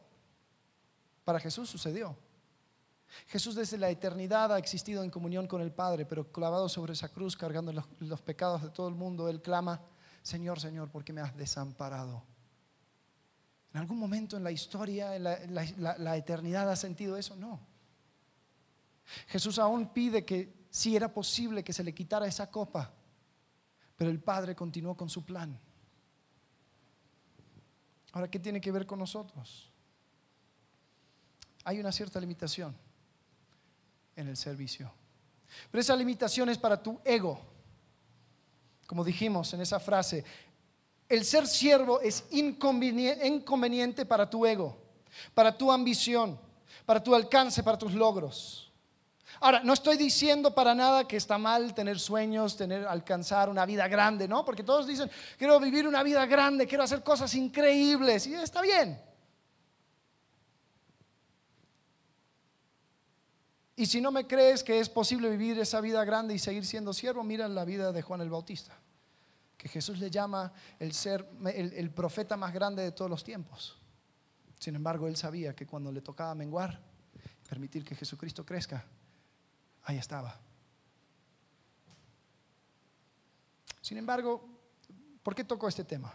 Para 1.23 1.39
Jesús 1.39 1.69
sucedió. 1.69 2.15
Jesús 3.27 3.55
desde 3.55 3.77
la 3.77 3.89
eternidad 3.89 4.51
ha 4.53 4.57
existido 4.57 5.03
en 5.03 5.09
comunión 5.09 5.47
con 5.47 5.61
el 5.61 5.71
Padre, 5.71 6.05
pero 6.05 6.29
clavado 6.29 6.67
sobre 6.67 6.91
esa 6.91 7.07
cruz, 7.07 7.37
cargando 7.37 7.71
los, 7.71 7.85
los 7.99 8.21
pecados 8.21 8.61
de 8.61 8.69
todo 8.69 8.89
el 8.89 8.95
mundo, 8.95 9.29
Él 9.29 9.41
clama, 9.41 9.81
Señor, 10.21 10.59
Señor, 10.59 10.89
¿por 10.89 11.05
qué 11.05 11.13
me 11.13 11.21
has 11.21 11.35
desamparado? 11.35 12.23
¿En 13.73 13.79
algún 13.79 13.99
momento 13.99 14.37
en 14.37 14.43
la 14.43 14.51
historia, 14.51 15.15
en 15.15 15.23
la, 15.23 16.17
eternidad 16.17 16.69
ha 16.71 16.75
sentido 16.75 17.17
eso? 17.17 17.35
No. 17.35 17.59
Jesús 19.27 19.59
aún 19.59 19.93
pide 19.93 20.25
que 20.25 20.67
si 20.69 20.95
era 20.95 21.13
posible 21.13 21.63
que 21.63 21.73
se 21.73 21.83
le 21.83 21.93
quitara 21.93 22.27
esa 22.27 22.49
copa, 22.49 22.93
Pero 23.95 24.11
el 24.11 24.19
Padre 24.19 24.55
continuó 24.55 24.95
con 24.95 25.09
su 25.09 25.25
plan. 25.25 25.59
Ahora, 28.11 28.29
¿qué 28.29 28.37
tiene 28.37 28.61
que 28.61 28.71
ver 28.71 28.85
con 28.85 28.99
nosotros? 28.99 29.71
Hay 31.63 31.79
una 31.79 31.91
cierta 31.91 32.19
limitación 32.19 32.77
en 34.15 34.27
el 34.27 34.37
servicio. 34.37 34.91
Pero 35.71 35.81
esa 35.81 35.95
limitación 35.95 36.49
es 36.49 36.57
para 36.57 36.81
tu 36.81 36.99
ego. 37.03 37.39
Como 38.85 39.03
dijimos 39.03 39.53
en 39.53 39.61
esa 39.61 39.79
frase, 39.79 40.23
el 41.09 41.25
ser 41.25 41.47
siervo 41.47 42.01
es 42.01 42.25
inconveniente 42.31 44.05
para 44.05 44.29
tu 44.29 44.45
ego, 44.45 44.77
para 45.33 45.57
tu 45.57 45.71
ambición, 45.71 46.39
para 46.85 47.01
tu 47.01 47.15
alcance, 47.15 47.63
para 47.63 47.77
tus 47.77 47.93
logros. 47.93 48.71
Ahora, 49.39 49.61
no 49.63 49.73
estoy 49.73 49.97
diciendo 49.97 50.53
para 50.53 50.73
nada 50.73 51.07
que 51.07 51.17
está 51.17 51.37
mal 51.37 51.73
tener 51.73 51.99
sueños, 51.99 52.57
tener 52.57 52.87
alcanzar 52.87 53.49
una 53.49 53.65
vida 53.65 53.87
grande, 53.87 54.27
¿no? 54.27 54.43
Porque 54.43 54.63
todos 54.63 54.87
dicen, 54.87 55.09
quiero 55.37 55.59
vivir 55.59 55.87
una 55.87 56.01
vida 56.01 56.25
grande, 56.25 56.65
quiero 56.65 56.83
hacer 56.83 57.03
cosas 57.03 57.33
increíbles 57.35 58.25
y 58.25 58.33
está 58.33 58.61
bien. 58.61 58.99
Y 63.75 63.85
si 63.85 64.01
no 64.01 64.11
me 64.11 64.25
crees 64.25 64.63
que 64.63 64.79
es 64.79 64.89
posible 64.89 65.29
vivir 65.29 65.59
esa 65.59 65.81
vida 65.81 66.03
grande 66.03 66.33
y 66.33 66.39
seguir 66.39 66.65
siendo 66.65 66.93
siervo, 66.93 67.23
mira 67.23 67.47
la 67.47 67.63
vida 67.63 67.91
de 67.91 68.01
Juan 68.01 68.21
el 68.21 68.29
Bautista, 68.31 68.75
que 69.57 69.67
Jesús 69.67 69.97
le 69.97 70.11
llama 70.11 70.53
el 70.79 70.93
ser 70.93 71.27
el, 71.53 71.89
profeta 71.91 72.37
más 72.37 72.53
grande 72.53 72.83
de 72.83 72.91
todos 72.91 73.09
los 73.09 73.23
tiempos. 73.23 73.77
Sin 74.59 74.75
embargo, 74.75 75.07
él 75.07 75.17
sabía 75.17 75.55
que 75.55 75.65
cuando 75.65 75.91
le 75.91 76.01
tocaba 76.01 76.35
menguar, 76.35 76.79
permitir 77.49 77.83
que 77.83 77.95
Jesucristo 77.95 78.45
crezca, 78.45 78.85
ahí 79.83 79.97
estaba. 79.97 80.39
Sin 83.81 83.97
embargo, 83.97 84.47
¿por 85.23 85.33
qué 85.33 85.43
toco 85.43 85.67
este 85.67 85.83
tema? 85.83 86.13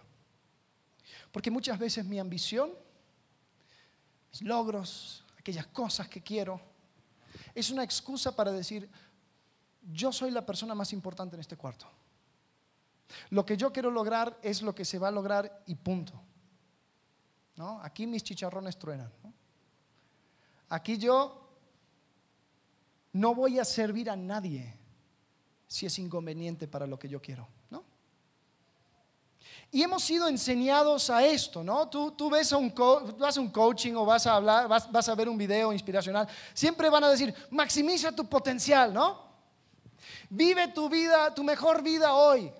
Porque 1.32 1.50
muchas 1.50 1.78
veces 1.78 2.04
mi 2.04 2.18
ambición, 2.18 2.70
mis 4.30 4.42
logros, 4.42 5.24
aquellas 5.38 5.66
cosas 5.66 6.08
que 6.08 6.22
quiero, 6.22 6.60
es 7.54 7.70
una 7.70 7.82
excusa 7.82 8.36
para 8.36 8.52
decir, 8.52 8.88
yo 9.90 10.12
soy 10.12 10.30
la 10.30 10.46
persona 10.46 10.74
más 10.74 10.92
importante 10.92 11.34
en 11.34 11.40
este 11.40 11.56
cuarto. 11.56 11.86
Lo 13.30 13.44
que 13.44 13.56
yo 13.56 13.72
quiero 13.72 13.90
lograr 13.90 14.38
es 14.42 14.62
lo 14.62 14.74
que 14.74 14.84
se 14.84 14.98
va 14.98 15.08
a 15.08 15.12
lograr 15.12 15.62
y 15.66 15.74
punto. 15.74 16.20
¿No? 17.56 17.80
Aquí 17.82 18.06
mis 18.06 18.22
chicharrones 18.22 18.78
truenan. 18.78 19.12
Aquí 20.68 20.96
yo 20.96 21.42
no 23.12 23.34
voy 23.34 23.58
a 23.58 23.64
servir 23.64 24.08
a 24.08 24.16
nadie 24.16 24.74
si 25.66 25.86
es 25.86 25.98
inconveniente 25.98 26.66
para 26.66 26.86
lo 26.86 26.98
que 26.98 27.08
yo 27.08 27.20
quiero, 27.20 27.46
¿no? 27.70 27.84
Y 29.70 29.82
hemos 29.82 30.04
sido 30.04 30.28
enseñados 30.28 31.08
a 31.08 31.24
esto, 31.24 31.64
¿no? 31.64 31.88
Tú, 31.88 32.10
tú 32.12 32.28
ves 32.28 32.52
a 32.52 32.58
un 32.58 32.74
vas 33.18 33.38
a 33.38 33.40
un 33.40 33.50
coaching 33.50 33.94
o 33.94 34.04
vas 34.04 34.26
a 34.26 34.36
hablar, 34.36 34.68
vas, 34.68 35.08
a 35.08 35.14
ver 35.14 35.30
un 35.30 35.38
video 35.38 35.72
inspiracional, 35.72 36.28
siempre 36.52 36.90
van 36.90 37.04
a 37.04 37.10
decir, 37.10 37.34
maximiza 37.50 38.12
tu 38.12 38.28
potencial, 38.28 38.92
¿no? 38.92 39.32
Vive 40.28 40.68
tu 40.68 40.90
vida, 40.90 41.34
tu 41.34 41.42
mejor 41.42 41.82
vida 41.82 42.14
hoy. 42.14 42.52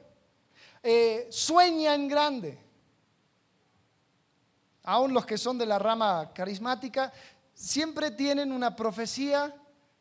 Eh, 0.82 1.28
sueña 1.30 1.94
en 1.94 2.08
grande. 2.08 2.58
Aún 4.84 5.14
los 5.14 5.24
que 5.24 5.38
son 5.38 5.56
de 5.58 5.66
la 5.66 5.78
rama 5.78 6.32
carismática 6.34 7.12
siempre 7.54 8.10
tienen 8.10 8.50
una 8.50 8.74
profecía 8.74 9.54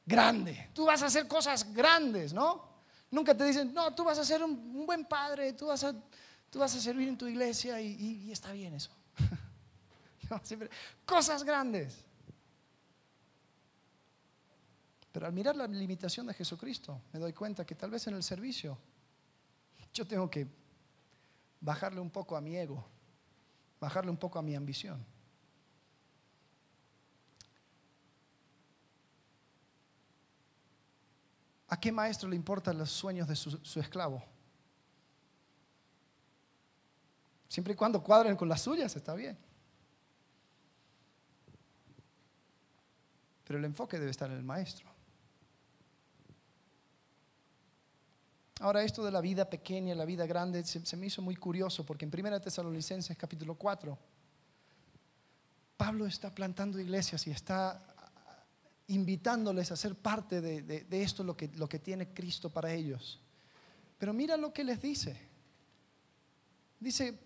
grande. 0.06 0.70
Tú 0.74 0.86
vas 0.86 1.04
a 1.04 1.06
hacer 1.06 1.28
cosas 1.28 1.72
grandes, 1.72 2.34
¿no? 2.34 2.72
Nunca 3.12 3.36
te 3.36 3.44
dicen, 3.44 3.74
no, 3.74 3.94
tú 3.94 4.04
vas 4.04 4.18
a 4.18 4.26
ser 4.26 4.44
un, 4.44 4.86
buen 4.86 5.06
padre, 5.06 5.54
tú 5.54 5.68
vas, 5.68 5.84
a, 5.84 6.68
servir 6.68 7.10
en 7.10 7.18
tu 7.18 7.28
iglesia 7.28 7.80
y, 7.80 8.32
está 8.32 8.52
bien 8.52 8.74
eso. 8.74 8.90
siempre, 10.44 10.70
cosas 11.06 11.44
grandes. 11.44 12.04
Pero 15.12 15.28
al 15.28 15.34
mirar 15.34 15.58
la 15.58 15.68
limitación 15.68 16.26
de 16.26 16.34
Jesucristo, 16.34 17.02
me 17.12 17.20
doy 17.20 17.34
cuenta 17.34 17.66
que 17.66 17.76
tal 17.76 17.92
vez 17.92 18.08
en 18.08 18.16
el 18.16 18.24
servicio 18.24 18.78
yo 19.94 20.08
tengo 20.08 20.30
que 20.30 20.48
bajarle 21.62 22.02
un 22.02 22.10
poco 22.10 22.36
a 22.36 22.42
mi 22.42 22.58
ego, 22.58 22.84
bajarle 23.80 24.12
un 24.12 24.18
poco 24.18 24.40
a 24.40 24.42
mi 24.42 24.56
ambición. 24.56 25.06
¿A 31.68 31.80
qué 31.80 31.90
maestro 31.90 32.28
le 32.28 32.36
importan 32.36 32.78
los 32.78 32.92
sueños 32.92 33.30
de 33.30 33.36
su, 33.38 33.80
esclavo? 33.80 34.22
Siempre 37.48 37.74
y 37.74 37.76
cuando 37.78 38.04
cuadren 38.04 38.36
con 38.36 38.50
las 38.50 38.62
suyas, 38.62 38.94
está 38.94 39.14
bien. 39.14 39.38
Pero 43.46 43.60
el 43.60 43.66
enfoque 43.66 44.00
debe 44.00 44.12
estar 44.12 44.30
en 44.30 44.38
el 44.38 44.44
maestro. 44.44 44.91
Ahora, 48.62 48.84
esto 48.84 49.04
de 49.04 49.10
la 49.10 49.22
vida 49.22 49.50
pequeña, 49.50 49.96
la 49.96 50.06
vida 50.06 50.28
grande, 50.28 50.64
se, 50.64 50.96
me 50.96 51.08
hizo 51.08 51.24
muy 51.24 51.36
curioso 51.36 51.84
porque 51.84 52.06
en 52.06 52.12
1 52.14 52.42
Tesalonicenses 52.42 53.18
capítulo 53.18 53.56
4, 53.56 53.98
Pablo 55.78 56.06
está 56.06 56.34
plantando 56.34 56.80
iglesias 56.80 57.26
y 57.26 57.32
está 57.32 57.84
invitándoles 58.86 59.72
a 59.72 59.76
ser 59.76 59.96
parte 59.96 60.42
de, 60.42 60.86
esto, 60.92 61.24
lo 61.24 61.36
que, 61.36 61.48
lo 61.56 61.68
que 61.68 61.80
tiene 61.80 62.14
Cristo 62.14 62.52
para 62.52 62.72
ellos. 62.72 63.20
Pero 63.98 64.14
mira 64.14 64.38
lo 64.38 64.54
que 64.54 64.64
les 64.64 64.80
dice. 64.80 65.20
Dice, 66.80 67.18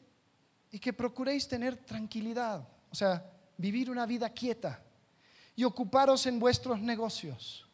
y 0.72 0.80
que 0.80 0.94
procuréis 0.94 1.50
tener 1.50 1.76
tranquilidad, 1.76 2.66
o 2.90 2.96
sea, 2.96 3.30
vivir 3.58 3.92
una 3.92 4.06
vida 4.06 4.30
quieta 4.30 4.82
y 5.54 5.66
ocuparos 5.66 6.28
en 6.28 6.40
vuestros 6.40 6.80
negocios 6.80 7.65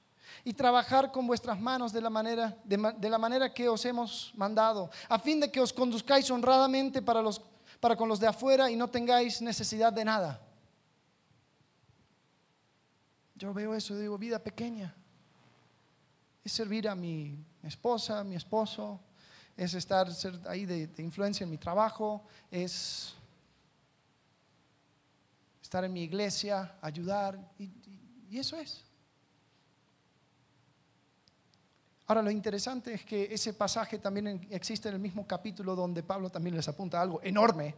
y 0.44 0.54
trabajar 0.54 1.12
con 1.12 1.28
vuestras 1.28 1.60
manos 1.60 1.94
de 1.94 2.02
la 2.02 2.10
manera, 2.10 2.58
de, 2.64 3.10
la 3.10 3.18
manera 3.18 3.54
que 3.54 3.70
os 3.70 3.86
hemos 3.86 4.32
mandado, 4.36 4.90
a 5.08 5.20
fin 5.20 5.40
de 5.40 5.52
que 5.52 5.62
os 5.62 5.74
conduzcáis 5.74 6.30
honradamente 6.32 7.02
para, 7.02 7.22
los, 7.22 7.42
para 7.80 7.96
con 7.96 8.10
los 8.10 8.20
de 8.20 8.28
afuera 8.28 8.70
y 8.70 8.76
no 8.76 8.90
tengáis 8.90 9.42
necesidad 9.42 9.94
de 9.94 10.06
nada. 10.06 10.42
Yo 13.36 13.54
veo 13.54 13.74
eso 13.74 13.98
digo, 13.98 14.18
vida 14.18 14.40
pequeña. 14.40 14.94
Es 16.44 16.52
servir 16.52 16.88
a 16.88 16.96
mi 16.96 17.38
esposa, 17.64 18.20
a 18.20 18.24
mi 18.24 18.36
esposo, 18.36 19.00
es 19.56 19.74
estar 19.74 20.08
ahí 20.48 20.66
de, 20.66 20.90
influencia 20.98 21.44
en 21.44 21.50
mi 21.50 21.58
trabajo, 21.58 22.24
es 22.50 23.14
estar 25.62 25.84
en 25.84 25.94
mi 25.94 26.04
iglesia, 26.04 26.76
ayudar, 26.82 27.40
y 27.58 28.40
eso 28.40 28.58
es. 28.58 28.91
Ahora, 32.12 32.24
lo 32.24 32.30
interesante 32.30 32.94
es 32.94 33.06
que 33.06 33.34
ese 33.34 33.54
pasaje 33.54 33.98
también 33.98 34.46
existe 34.50 34.90
en 34.90 34.96
el 34.96 35.00
mismo 35.00 35.26
capítulo 35.26 35.78
donde 35.78 36.04
Pablo 36.04 36.30
también 36.30 36.58
les 36.58 36.68
apunta 36.68 37.02
algo 37.02 37.22
enorme 37.24 37.74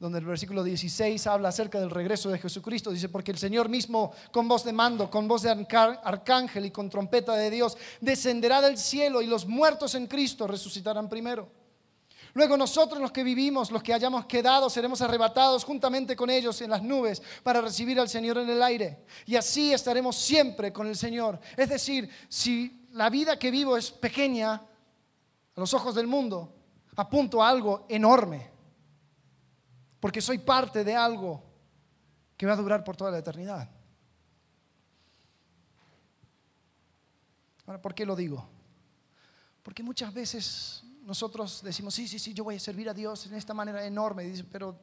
donde 0.00 0.18
el 0.18 0.24
versículo 0.24 0.64
16 0.64 1.24
habla 1.28 1.50
acerca 1.50 1.78
del 1.78 1.90
regreso 1.90 2.30
de 2.30 2.40
Jesucristo. 2.40 2.90
Dice, 2.90 3.08
porque 3.08 3.30
el 3.30 3.38
Señor 3.38 3.68
mismo, 3.68 4.12
con 4.32 4.48
voz 4.48 4.64
de 4.64 4.72
mando, 4.72 5.08
con 5.08 5.28
voz 5.28 5.42
de 5.42 5.50
arcángel 5.50 6.66
y 6.66 6.72
con 6.72 6.90
trompeta 6.90 7.36
de 7.36 7.50
Dios, 7.52 7.78
descenderá 8.00 8.60
del 8.60 8.78
cielo 8.78 9.22
y 9.22 9.28
los 9.28 9.46
muertos 9.46 9.94
en 9.94 10.08
Cristo 10.08 10.48
resucitarán 10.48 11.08
primero. 11.08 11.48
Luego 12.34 12.56
nosotros 12.56 13.00
los 13.00 13.12
que 13.12 13.24
vivimos, 13.24 13.70
los 13.70 13.82
que 13.82 13.94
hayamos 13.94 14.26
quedado, 14.26 14.68
seremos 14.68 15.00
arrebatados 15.00 15.64
juntamente 15.64 16.14
con 16.14 16.28
ellos 16.30 16.60
en 16.60 16.70
las 16.70 16.82
nubes 16.82 17.22
para 17.42 17.60
recibir 17.60 17.98
al 17.98 18.08
Señor 18.08 18.38
en 18.38 18.50
el 18.50 18.62
aire. 18.62 19.04
Y 19.24 19.36
así 19.36 19.72
estaremos 19.72 20.16
siempre 20.16 20.72
con 20.72 20.86
el 20.86 20.96
Señor. 20.96 21.40
Es 21.56 21.68
decir, 21.68 22.10
si 22.28 22.86
la 22.92 23.08
vida 23.08 23.38
que 23.38 23.50
vivo 23.50 23.76
es 23.76 23.90
pequeña 23.90 24.54
a 24.54 24.60
los 25.60 25.72
ojos 25.74 25.94
del 25.94 26.08
mundo, 26.08 26.52
apunto 26.96 27.42
a 27.42 27.48
algo 27.48 27.86
enorme 27.88 28.54
porque 30.04 30.20
soy 30.20 30.36
parte 30.36 30.84
de 30.84 30.94
algo 30.94 31.42
que 32.36 32.44
va 32.44 32.52
a 32.52 32.56
durar 32.56 32.84
por 32.84 32.94
toda 32.94 33.10
la 33.10 33.20
eternidad. 33.20 33.70
Ahora, 37.64 37.80
¿por 37.80 37.94
qué 37.94 38.04
lo 38.04 38.14
digo? 38.14 38.46
Porque 39.62 39.82
muchas 39.82 40.12
veces 40.12 40.84
nosotros 41.04 41.62
decimos, 41.62 41.94
sí, 41.94 42.08
sí, 42.08 42.18
sí, 42.18 42.34
yo 42.34 42.44
voy 42.44 42.56
a 42.56 42.60
servir 42.60 42.88
a 42.88 42.94
Dios 42.94 43.26
en 43.26 43.34
esta 43.34 43.54
manera 43.54 43.84
enorme, 43.84 44.32
pero 44.50 44.78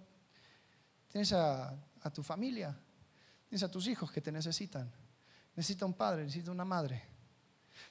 tienes 1.08 1.34
a, 1.34 1.76
tu 2.14 2.24
familia, 2.24 2.78
tienes 3.50 3.64
a 3.64 3.72
tus 3.72 3.88
hijos 3.88 4.12
que 4.12 4.22
te 4.22 4.32
necesitan, 4.32 4.92
necesita 5.56 5.86
un 5.86 5.94
padre, 5.94 6.24
necesita 6.24 6.52
una 6.52 6.66
madre, 6.66 7.04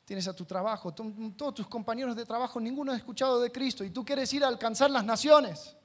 tienes 0.05 0.27
a 0.29 0.35
tu 0.35 0.45
trabajo, 0.45 0.93
todos 0.93 1.55
tus 1.55 1.66
compañeros 1.66 2.16
de 2.16 2.25
trabajo, 2.25 2.61
ninguno 2.61 2.93
ha 2.93 2.97
escuchado 2.97 3.40
de 3.40 3.51
Cristo 3.51 3.85
y 3.85 3.90
tú 3.90 4.05
quieres 4.05 4.33
ir 4.33 4.45
a 4.45 4.49
alcanzar 4.49 4.90
las 4.90 5.05
naciones 5.05 5.77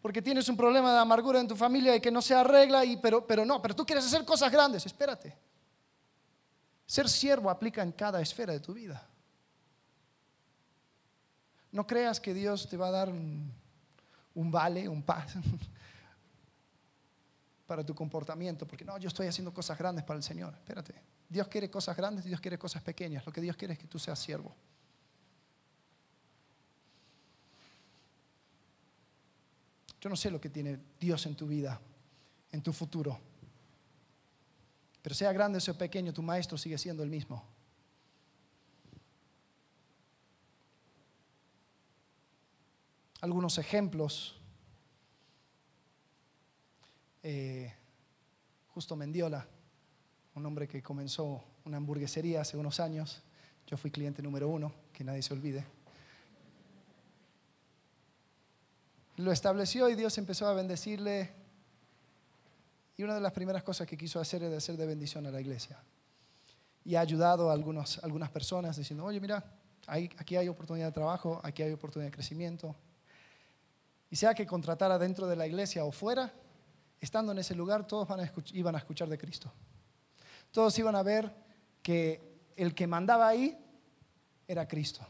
porque 0.00 0.22
tienes 0.22 0.48
un 0.48 0.56
problema 0.56 0.92
de 0.92 1.00
amargura 1.00 1.40
en 1.40 1.48
tu 1.48 1.56
familia 1.56 1.94
y 1.96 2.00
que 2.00 2.10
no 2.10 2.22
se 2.22 2.34
arregla, 2.34 2.84
y, 2.84 2.96
pero, 2.96 3.26
pero 3.26 3.44
no, 3.44 3.60
pero 3.60 3.74
tú 3.74 3.84
quieres 3.84 4.06
hacer 4.06 4.24
cosas 4.24 4.50
grandes, 4.50 4.86
espérate. 4.86 5.36
Ser 6.86 7.08
siervo 7.08 7.50
aplica 7.50 7.82
en 7.82 7.92
cada 7.92 8.20
esfera 8.20 8.52
de 8.52 8.60
tu 8.60 8.72
vida. 8.72 9.06
No 11.72 11.86
creas 11.86 12.20
que 12.20 12.32
Dios 12.32 12.68
te 12.68 12.76
va 12.76 12.88
a 12.88 12.90
dar 12.90 13.08
un, 13.10 13.52
vale, 14.34 14.88
un 14.88 15.02
paz 15.02 15.34
para 17.66 17.84
tu 17.84 17.94
comportamiento, 17.94 18.66
porque 18.66 18.84
no, 18.84 18.96
yo 18.98 19.08
estoy 19.08 19.26
haciendo 19.26 19.52
cosas 19.52 19.78
grandes 19.78 20.04
para 20.04 20.16
el 20.16 20.22
Señor. 20.22 20.54
Espérate, 20.54 20.94
Dios 21.28 21.46
quiere 21.48 21.70
cosas 21.70 21.96
grandes 21.96 22.24
y 22.24 22.28
Dios 22.28 22.40
quiere 22.40 22.58
cosas 22.58 22.82
pequeñas. 22.82 23.24
Lo 23.26 23.32
que 23.32 23.40
Dios 23.40 23.56
quiere 23.56 23.74
es 23.74 23.78
que 23.78 23.86
tú 23.86 23.98
seas 23.98 24.18
siervo. 24.18 24.54
Yo 30.00 30.08
no 30.08 30.16
sé 30.16 30.30
lo 30.30 30.40
que 30.40 30.48
tiene 30.48 30.78
Dios 30.98 31.26
en 31.26 31.34
tu 31.34 31.46
vida, 31.46 31.80
en 32.52 32.62
tu 32.62 32.72
futuro. 32.72 33.18
Pero 35.02 35.14
sea 35.14 35.32
grande 35.32 35.58
o 35.58 35.60
sea 35.60 35.74
pequeño, 35.74 36.12
tu 36.12 36.22
maestro 36.22 36.56
sigue 36.56 36.78
siendo 36.78 37.02
el 37.02 37.10
mismo. 37.10 37.57
Algunos 43.20 43.58
ejemplos. 43.58 44.36
Eh, 47.22 47.74
Justo 48.68 48.94
Mendiola, 48.94 49.44
un 50.36 50.46
hombre 50.46 50.68
que 50.68 50.80
comenzó 50.80 51.42
una 51.64 51.78
hamburguesería 51.78 52.42
hace 52.42 52.56
unos 52.56 52.78
años. 52.78 53.22
Yo 53.66 53.76
fui 53.76 53.90
cliente 53.90 54.22
número 54.22 54.48
uno, 54.48 54.72
que 54.92 55.02
nadie 55.02 55.20
se 55.20 55.34
olvide. 55.34 55.64
Lo 59.16 59.32
estableció 59.32 59.88
y 59.88 59.96
Dios 59.96 60.16
empezó 60.16 60.46
a 60.46 60.54
bendecirle. 60.54 61.32
Y 62.96 63.02
una 63.02 63.16
de 63.16 63.20
las 63.20 63.32
primeras 63.32 63.64
cosas 63.64 63.88
que 63.88 63.98
quiso 63.98 64.20
hacer 64.20 64.44
es 64.44 64.56
hacer 64.56 64.76
de 64.76 64.86
bendición 64.86 65.26
a 65.26 65.32
la 65.32 65.40
iglesia. 65.40 65.82
Y 66.84 66.94
ha 66.94 67.00
ayudado 67.00 67.50
a 67.50 67.52
algunos, 67.52 67.98
algunas 68.04 68.30
personas 68.30 68.76
diciendo, 68.76 69.04
oye, 69.04 69.20
mira, 69.20 69.44
aquí 69.88 70.36
hay 70.36 70.48
oportunidad 70.48 70.86
de 70.86 70.92
trabajo, 70.92 71.40
aquí 71.42 71.64
hay 71.64 71.72
oportunidad 71.72 72.12
de 72.12 72.14
crecimiento. 72.14 72.76
Y 74.10 74.16
sea 74.16 74.34
que 74.34 74.46
contratara 74.46 74.98
dentro 74.98 75.26
de 75.26 75.36
la 75.36 75.46
iglesia 75.46 75.84
o 75.84 75.92
fuera, 75.92 76.32
estando 77.00 77.32
en 77.32 77.38
ese 77.38 77.54
lugar, 77.54 77.86
todos 77.86 78.08
iban 78.52 78.74
a 78.74 78.78
escuchar 78.78 79.08
de 79.08 79.18
Cristo. 79.18 79.52
Todos 80.50 80.78
iban 80.78 80.96
a 80.96 81.02
ver 81.02 81.34
que 81.82 82.38
el 82.56 82.74
que 82.74 82.86
mandaba 82.86 83.28
ahí 83.28 83.56
era 84.46 84.66
Cristo. 84.66 85.06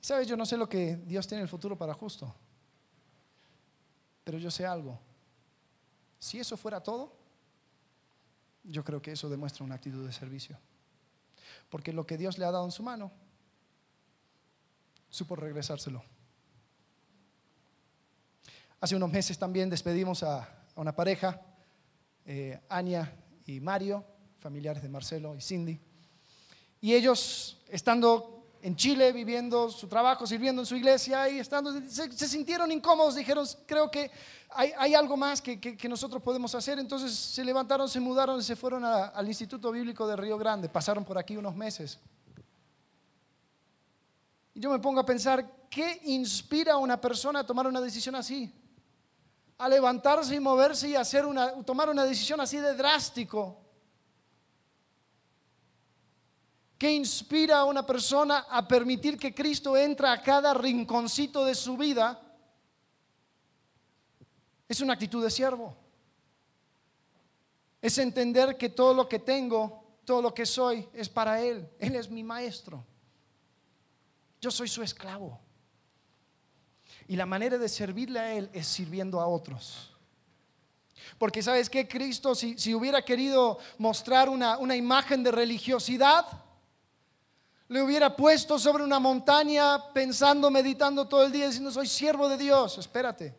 Sabes, 0.00 0.28
yo 0.28 0.36
no 0.36 0.46
sé 0.46 0.56
lo 0.56 0.68
que 0.68 0.96
Dios 0.96 1.26
tiene 1.26 1.40
en 1.40 1.44
el 1.44 1.48
futuro 1.48 1.76
para 1.76 1.94
justo, 1.94 2.32
pero 4.22 4.38
yo 4.38 4.50
sé 4.50 4.64
algo. 4.64 5.00
Si 6.18 6.38
eso 6.38 6.56
fuera 6.56 6.82
todo, 6.82 7.16
yo 8.62 8.84
creo 8.84 9.00
que 9.00 9.12
eso 9.12 9.28
demuestra 9.28 9.64
una 9.64 9.74
actitud 9.74 10.06
de 10.06 10.12
servicio. 10.12 10.58
Porque 11.70 11.92
lo 11.92 12.06
que 12.06 12.16
Dios 12.16 12.38
le 12.38 12.44
ha 12.44 12.50
dado 12.50 12.64
en 12.64 12.72
su 12.72 12.82
mano, 12.82 13.10
supo 15.08 15.34
regresárselo. 15.34 16.02
Hace 18.80 18.94
unos 18.94 19.10
meses 19.10 19.38
también 19.38 19.70
despedimos 19.70 20.22
a, 20.22 20.48
una 20.74 20.94
pareja, 20.94 21.40
eh, 22.26 22.60
y 23.46 23.60
Mario, 23.60 24.04
familiares 24.38 24.82
de 24.82 24.88
Marcelo 24.88 25.34
y 25.34 25.40
Cindy. 25.40 25.80
Y 26.80 26.92
ellos, 26.92 27.62
estando 27.68 28.36
en 28.60 28.76
Chile 28.76 29.12
viviendo 29.12 29.70
su 29.70 29.86
trabajo, 29.86 30.26
sirviendo 30.26 30.60
en 30.60 30.66
su 30.66 30.76
iglesia 30.76 31.28
y 31.28 31.38
estando, 31.38 31.72
se, 31.88 32.28
sintieron 32.28 32.70
incómodos, 32.70 33.14
dijeron, 33.14 33.46
creo 33.66 33.90
que 33.90 34.10
hay, 34.50 34.94
algo 34.94 35.16
más 35.16 35.40
que, 35.40 35.78
nosotros 35.88 36.22
podemos 36.22 36.54
hacer. 36.54 36.78
Entonces 36.78 37.14
se 37.14 37.44
levantaron, 37.44 37.88
se 37.88 38.00
mudaron 38.00 38.40
y 38.40 38.42
se 38.42 38.56
fueron 38.56 38.84
al 38.84 39.26
Instituto 39.26 39.70
Bíblico 39.72 40.06
de 40.06 40.16
Río 40.16 40.36
Grande. 40.36 40.68
Pasaron 40.68 41.04
por 41.04 41.16
aquí 41.16 41.36
unos 41.36 41.54
meses. 41.54 41.98
Y 44.52 44.60
yo 44.60 44.70
me 44.70 44.78
pongo 44.78 45.00
a 45.00 45.06
pensar, 45.06 45.66
¿qué 45.70 46.00
inspira 46.04 46.74
a 46.74 46.78
una 46.78 47.00
persona 47.00 47.40
a 47.40 47.46
tomar 47.46 47.66
una 47.66 47.80
decisión 47.80 48.14
así? 48.14 48.52
A 49.58 49.68
levantarse 49.68 50.34
y 50.34 50.40
moverse 50.40 50.88
y 50.88 50.96
hacer 50.96 51.24
una, 51.24 51.64
tomar 51.64 51.88
una 51.88 52.04
decisión 52.04 52.40
así 52.40 52.58
de 52.58 52.74
drástico. 52.74 53.58
¿Qué 56.78 56.92
inspira 56.92 57.58
a 57.58 57.64
una 57.64 57.86
persona 57.86 58.46
a 58.50 58.68
permitir 58.68 59.18
que 59.18 59.34
Cristo 59.34 59.76
entre 59.76 60.08
a 60.08 60.22
cada 60.22 60.52
rinconcito 60.52 61.44
de 61.44 61.54
su 61.54 61.76
vida, 61.76 62.20
es 64.68 64.80
una 64.80 64.94
actitud 64.94 65.22
de 65.22 65.30
siervo. 65.30 65.76
Es 67.80 67.98
entender 67.98 68.56
que 68.56 68.68
todo 68.68 68.92
lo 68.94 69.08
que 69.08 69.20
tengo, 69.20 69.84
todo 70.04 70.20
lo 70.20 70.34
que 70.34 70.44
soy, 70.44 70.88
es 70.92 71.08
para 71.08 71.40
Él. 71.40 71.68
Él 71.78 71.94
es 71.94 72.10
mi 72.10 72.22
maestro. 72.22 72.84
Yo 74.40 74.50
soy 74.50 74.68
su 74.68 74.82
esclavo. 74.82 75.40
Y 77.08 77.16
la 77.16 77.26
manera 77.26 77.58
de 77.58 77.68
servirle 77.68 78.18
a 78.18 78.32
Él 78.32 78.50
es 78.52 78.66
sirviendo 78.66 79.20
a 79.20 79.26
otros. 79.26 79.92
Porque 81.18 81.42
sabes 81.42 81.70
que 81.70 81.86
Cristo, 81.86 82.34
si, 82.34 82.58
si, 82.58 82.74
hubiera 82.74 83.02
querido 83.02 83.58
mostrar 83.78 84.28
una, 84.28 84.58
una 84.58 84.74
imagen 84.74 85.22
de 85.22 85.30
religiosidad, 85.30 86.26
le 87.68 87.82
hubiera 87.82 88.14
puesto 88.14 88.58
sobre 88.58 88.84
una 88.84 88.98
montaña 88.98 89.92
pensando, 89.92 90.50
meditando 90.50 91.06
todo 91.06 91.24
el 91.24 91.32
día, 91.32 91.46
diciendo, 91.46 91.70
soy 91.70 91.86
siervo 91.86 92.28
de 92.28 92.36
Dios. 92.36 92.78
Espérate. 92.78 93.34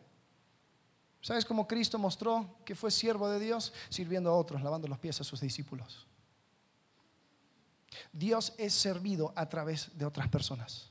¿Sabes 1.20 1.44
cómo 1.44 1.66
Cristo 1.66 1.98
mostró 1.98 2.58
que 2.64 2.74
fue 2.74 2.90
siervo 2.90 3.28
de 3.28 3.40
Dios? 3.40 3.72
Sirviendo 3.88 4.30
a 4.30 4.36
otros, 4.36 4.62
lavando 4.62 4.88
los 4.88 4.98
pies 4.98 5.20
a 5.20 5.24
sus 5.24 5.40
discípulos. 5.40 6.06
Dios 8.12 8.54
es 8.56 8.74
servido 8.74 9.32
a 9.34 9.48
través 9.48 9.90
de 9.96 10.04
otras 10.04 10.28
personas. 10.28 10.90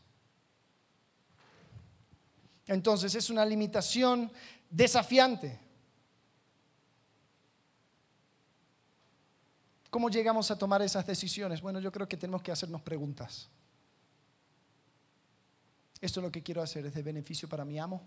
Entonces 2.68 3.16
es 3.16 3.30
una 3.30 3.46
limitación 3.46 4.30
desafiante. 4.70 5.60
¿Cómo 9.90 10.10
llegamos 10.10 10.52
a 10.52 10.58
tomar 10.58 10.82
esas 10.82 11.08
decisiones? 11.08 11.62
Bueno, 11.62 11.80
yo 11.80 11.92
creo 11.92 12.08
que 12.08 12.18
tenemos 12.18 12.42
que 12.42 12.52
hacernos 12.52 12.82
preguntas. 12.82 13.50
¿Esto 16.02 16.20
es 16.20 16.24
lo 16.24 16.32
que 16.32 16.44
quiero 16.44 16.62
hacer? 16.62 16.86
¿Es 16.86 16.94
de 16.94 17.02
beneficio 17.02 17.48
para 17.48 17.66
mi 17.66 17.80
amo? 17.80 18.04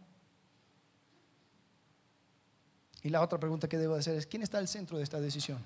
Y 3.02 3.08
la 3.08 3.22
otra 3.22 3.40
pregunta 3.40 3.68
que 3.68 3.78
debo 3.78 3.94
hacer 3.94 4.16
es, 4.16 4.26
¿quién 4.26 4.42
está 4.42 4.58
al 4.58 4.68
centro 4.68 4.98
de 4.98 5.04
esta 5.04 5.20
decisión? 5.20 5.58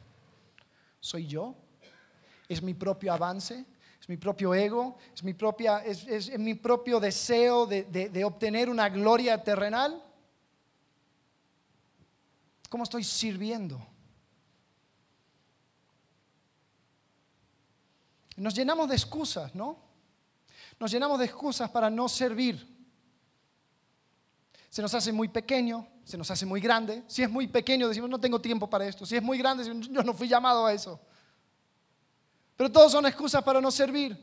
¿Soy 1.01 1.27
yo? 1.27 1.55
¿Es 2.49 2.63
mi 2.63 2.75
propio 2.75 3.13
avance? 3.13 3.67
¿Es 4.05 4.09
mi 4.11 4.19
propio 4.19 4.53
ego? 4.55 4.99
¿Es 5.15 5.25
mi, 5.25 5.33
propia, 5.33 5.79
es, 5.79 6.39
mi 6.39 6.53
propio 6.53 7.01
deseo 7.01 7.65
de, 7.65 7.85
de 7.85 8.25
obtener 8.27 8.69
una 8.69 8.91
gloria 8.91 9.43
terrenal? 9.43 10.05
¿Cómo 12.69 12.85
estoy 12.85 13.03
sirviendo? 13.03 13.81
Nos 18.37 18.55
llenamos 18.55 18.91
de 18.91 18.95
excusas, 18.95 19.55
¿no? 19.55 19.79
Nos 20.79 20.91
llenamos 20.91 21.19
de 21.19 21.25
excusas 21.25 21.71
para 21.71 21.89
no 21.89 22.07
servir. 22.07 22.63
Se 24.69 24.83
nos 24.83 24.93
hace 24.93 25.13
muy 25.13 25.29
pequeño, 25.29 25.89
se 26.05 26.19
nos 26.19 26.31
hace 26.31 26.45
muy 26.45 26.61
grande. 26.61 27.05
Si 27.07 27.23
es 27.23 27.31
muy 27.31 27.47
pequeño, 27.47 27.89
decimos, 27.89 28.11
no 28.11 28.21
tengo 28.21 28.39
tiempo 28.39 28.69
para 28.69 28.87
esto. 28.87 29.07
Si 29.07 29.17
es 29.17 29.23
muy 29.23 29.39
grande, 29.39 29.65
decimos, 29.65 29.89
yo 29.89 30.03
no 30.03 30.13
fui 30.13 30.29
llamado 30.29 30.67
a 30.67 30.75
eso. 30.75 31.01
Pero 32.57 32.71
todos 32.71 32.93
son 32.93 33.07
excusas 33.07 33.43
para 33.43 33.61
no 33.61 33.71
servir. 33.71 34.17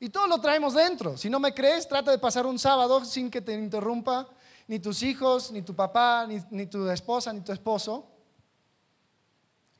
Y 0.00 0.08
todo 0.10 0.26
lo 0.26 0.40
traemos 0.40 0.74
dentro. 0.74 1.16
Si 1.16 1.28
no 1.28 1.40
me 1.40 1.52
crees, 1.52 1.88
trata 1.88 2.10
de 2.10 2.18
pasar 2.18 2.46
un 2.46 2.58
sábado 2.58 3.04
sin 3.04 3.30
que 3.30 3.40
te 3.40 3.52
interrumpa 3.54 4.28
ni 4.68 4.78
tus 4.78 5.02
hijos, 5.02 5.50
ni 5.50 5.62
tu 5.62 5.74
papá, 5.74 6.26
ni, 6.50 6.66
tu 6.66 6.88
esposa, 6.88 7.32
ni 7.32 7.40
tu 7.40 7.52
esposo. 7.52 8.08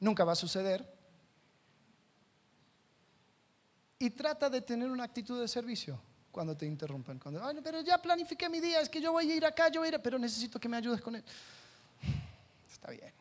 Nunca 0.00 0.24
va 0.24 0.32
a 0.32 0.36
suceder 0.36 0.98
y 3.98 4.10
trata 4.10 4.48
de 4.48 4.60
tener 4.60 4.88
una 4.88 5.04
actitud 5.04 5.40
de 5.40 5.48
servicio 5.48 6.00
cuando 6.30 6.56
te 6.56 6.66
interrumpen. 6.66 7.18
Cuando, 7.18 7.40
pero 7.62 7.80
ya 7.80 8.00
planifiqué 8.00 8.48
mi 8.48 8.60
día, 8.60 8.80
es 8.80 8.88
que 8.88 9.00
yo 9.00 9.12
voy 9.12 9.30
a 9.30 9.34
ir 9.34 9.44
acá, 9.44 9.68
yo 9.68 9.80
voy 9.80 9.88
a 9.88 9.94
ir, 9.94 10.00
pero 10.00 10.18
necesito 10.18 10.60
que 10.60 10.68
me 10.68 10.76
ayudes 10.76 11.00
con 11.00 11.16
él. 11.16 11.24
Está 12.70 12.90
bien. 12.90 13.12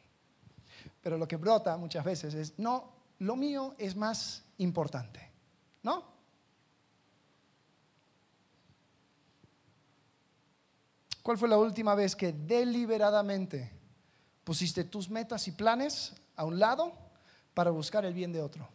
Pero 1.01 1.17
lo 1.17 1.27
que 1.27 1.35
brota 1.35 1.75
muchas 1.77 2.05
veces 2.05 2.33
es, 2.33 2.59
no, 2.59 2.96
lo 3.19 3.35
mío 3.35 3.75
es 3.77 3.95
más 3.95 4.43
importante. 4.57 5.31
¿No? 5.83 6.03
¿Cuál 11.23 11.37
fue 11.37 11.49
la 11.49 11.57
última 11.57 11.93
vez 11.95 12.15
que 12.15 12.31
deliberadamente 12.31 13.71
pusiste 14.43 14.85
tus 14.85 15.09
metas 15.09 15.47
y 15.47 15.51
planes 15.51 16.13
a 16.35 16.45
un 16.45 16.57
lado 16.57 16.93
para 17.53 17.71
buscar 17.71 18.05
el 18.05 18.13
bien 18.13 18.31
de 18.31 18.41
otro? 18.41 18.67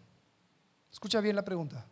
Escucha 0.92 1.20
bien 1.20 1.36
la 1.36 1.44
pregunta. 1.44 1.86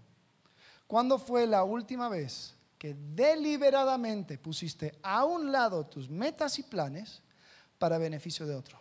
¿Cuándo 0.87 1.19
fue 1.19 1.47
la 1.47 1.65
última 1.65 2.09
vez 2.09 2.55
que 2.77 2.95
deliberadamente 2.95 4.39
pusiste 4.39 4.99
a 5.03 5.25
un 5.25 5.53
lado 5.53 5.87
tus 5.87 6.11
metas 6.11 6.59
y 6.59 6.63
planes 6.65 7.23
para 7.79 7.97
beneficio 7.97 8.47
de 8.47 8.55
otro? 8.55 8.80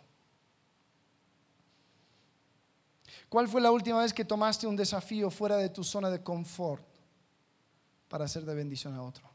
¿Cuál 3.28 3.48
fue 3.48 3.60
la 3.60 3.70
última 3.70 4.00
vez 4.00 4.12
que 4.12 4.24
tomaste 4.24 4.66
un 4.66 4.76
desafío 4.76 5.30
fuera 5.30 5.56
de 5.56 5.68
tu 5.68 5.84
zona 5.84 6.10
de 6.10 6.22
confort 6.22 6.90
para 8.10 8.26
ser 8.26 8.44
de 8.44 8.54
bendición 8.56 8.92
a 8.94 9.02
otro. 9.02 9.30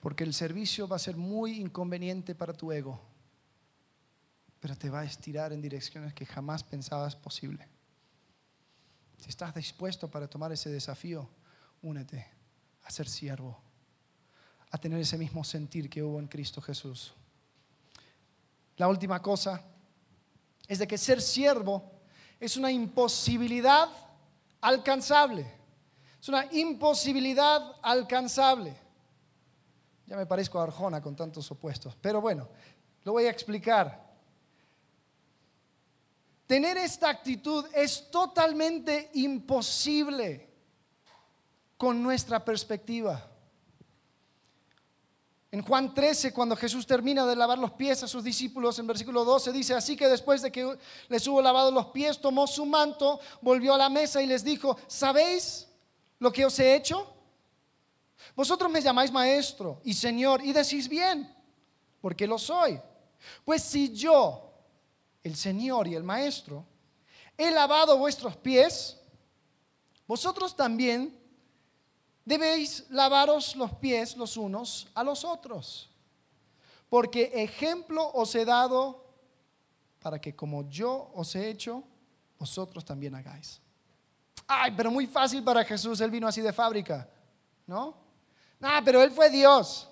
Porque 0.00 0.22
el 0.22 0.32
servicio 0.32 0.86
va 0.86 0.96
a 0.96 1.00
ser 1.00 1.16
muy 1.16 1.60
inconveniente 1.60 2.34
para 2.34 2.54
tu 2.54 2.70
ego, 2.70 2.98
pero 4.60 4.76
te 4.76 4.88
va 4.88 5.00
a 5.00 5.04
estirar 5.04 5.52
en 5.52 5.60
direcciones 5.60 6.14
que 6.14 6.24
jamás 6.24 6.62
pensabas 6.62 7.16
posible. 7.16 7.68
Si 9.18 9.28
estás 9.28 9.52
dispuesto 9.52 10.08
para 10.08 10.28
tomar 10.28 10.52
ese 10.52 10.70
desafío, 10.70 11.28
únete 11.82 12.24
a 12.84 12.90
ser 12.90 13.08
siervo, 13.08 13.60
a 14.70 14.78
tener 14.78 15.00
ese 15.00 15.18
mismo 15.18 15.42
sentir 15.42 15.90
que 15.90 16.02
hubo 16.02 16.18
en 16.18 16.28
Cristo 16.28 16.60
Jesús. 16.60 17.12
La 18.76 18.88
última 18.88 19.20
cosa 19.20 19.62
es 20.66 20.78
de 20.78 20.86
que 20.86 20.96
ser 20.96 21.20
siervo 21.20 21.90
es 22.38 22.56
una 22.56 22.70
imposibilidad 22.70 23.88
alcanzable. 24.60 25.46
Es 26.20 26.28
una 26.28 26.46
imposibilidad 26.52 27.76
alcanzable. 27.82 28.76
Ya 30.06 30.16
me 30.16 30.26
parezco 30.26 30.58
a 30.58 30.64
Arjona 30.64 31.00
con 31.00 31.14
tantos 31.14 31.50
opuestos, 31.50 31.96
pero 32.00 32.20
bueno, 32.20 32.48
lo 33.04 33.12
voy 33.12 33.26
a 33.26 33.30
explicar. 33.30 34.10
Tener 36.46 36.76
esta 36.78 37.08
actitud 37.08 37.64
es 37.72 38.10
totalmente 38.10 39.10
imposible 39.14 40.48
con 41.76 42.02
nuestra 42.02 42.44
perspectiva. 42.44 43.29
En 45.52 45.62
Juan 45.62 45.92
13, 45.92 46.32
cuando 46.32 46.54
Jesús 46.54 46.86
termina 46.86 47.26
de 47.26 47.34
lavar 47.34 47.58
los 47.58 47.72
pies 47.72 48.02
a 48.04 48.08
sus 48.08 48.22
discípulos, 48.22 48.78
en 48.78 48.86
versículo 48.86 49.24
12 49.24 49.50
dice, 49.50 49.74
así 49.74 49.96
que 49.96 50.06
después 50.08 50.42
de 50.42 50.52
que 50.52 50.78
les 51.08 51.26
hubo 51.26 51.42
lavado 51.42 51.72
los 51.72 51.86
pies, 51.86 52.20
tomó 52.20 52.46
su 52.46 52.64
manto, 52.64 53.18
volvió 53.40 53.74
a 53.74 53.78
la 53.78 53.88
mesa 53.88 54.22
y 54.22 54.26
les 54.26 54.44
dijo, 54.44 54.76
¿sabéis 54.86 55.66
lo 56.20 56.32
que 56.32 56.46
os 56.46 56.56
he 56.60 56.76
hecho? 56.76 57.14
Vosotros 58.36 58.70
me 58.70 58.80
llamáis 58.80 59.10
maestro 59.10 59.80
y 59.82 59.92
señor 59.92 60.44
y 60.44 60.52
decís 60.52 60.88
bien, 60.88 61.34
porque 62.00 62.28
lo 62.28 62.38
soy. 62.38 62.80
Pues 63.44 63.62
si 63.62 63.92
yo, 63.92 64.52
el 65.24 65.34
señor 65.34 65.88
y 65.88 65.96
el 65.96 66.04
maestro, 66.04 66.64
he 67.36 67.50
lavado 67.50 67.98
vuestros 67.98 68.36
pies, 68.36 69.00
vosotros 70.06 70.54
también 70.54 71.19
debéis 72.24 72.86
lavaros 72.90 73.56
los 73.56 73.72
pies 73.74 74.16
los 74.16 74.36
unos 74.36 74.88
a 74.94 75.02
los 75.04 75.24
otros, 75.24 75.90
porque 76.88 77.30
ejemplo 77.34 78.10
os 78.12 78.34
he 78.34 78.44
dado 78.44 79.04
para 80.00 80.20
que 80.20 80.34
como 80.34 80.68
yo 80.68 81.10
os 81.14 81.34
he 81.34 81.48
hecho, 81.48 81.84
vosotros 82.38 82.84
también 82.84 83.14
hagáis. 83.14 83.60
Ay, 84.46 84.72
pero 84.76 84.90
muy 84.90 85.06
fácil 85.06 85.44
para 85.44 85.64
Jesús, 85.64 86.00
él 86.00 86.10
vino 86.10 86.26
así 86.26 86.40
de 86.40 86.52
fábrica, 86.52 87.08
¿no? 87.66 87.94
Ah, 88.60 88.82
pero 88.84 89.02
él 89.02 89.10
fue 89.10 89.30
Dios. 89.30 89.88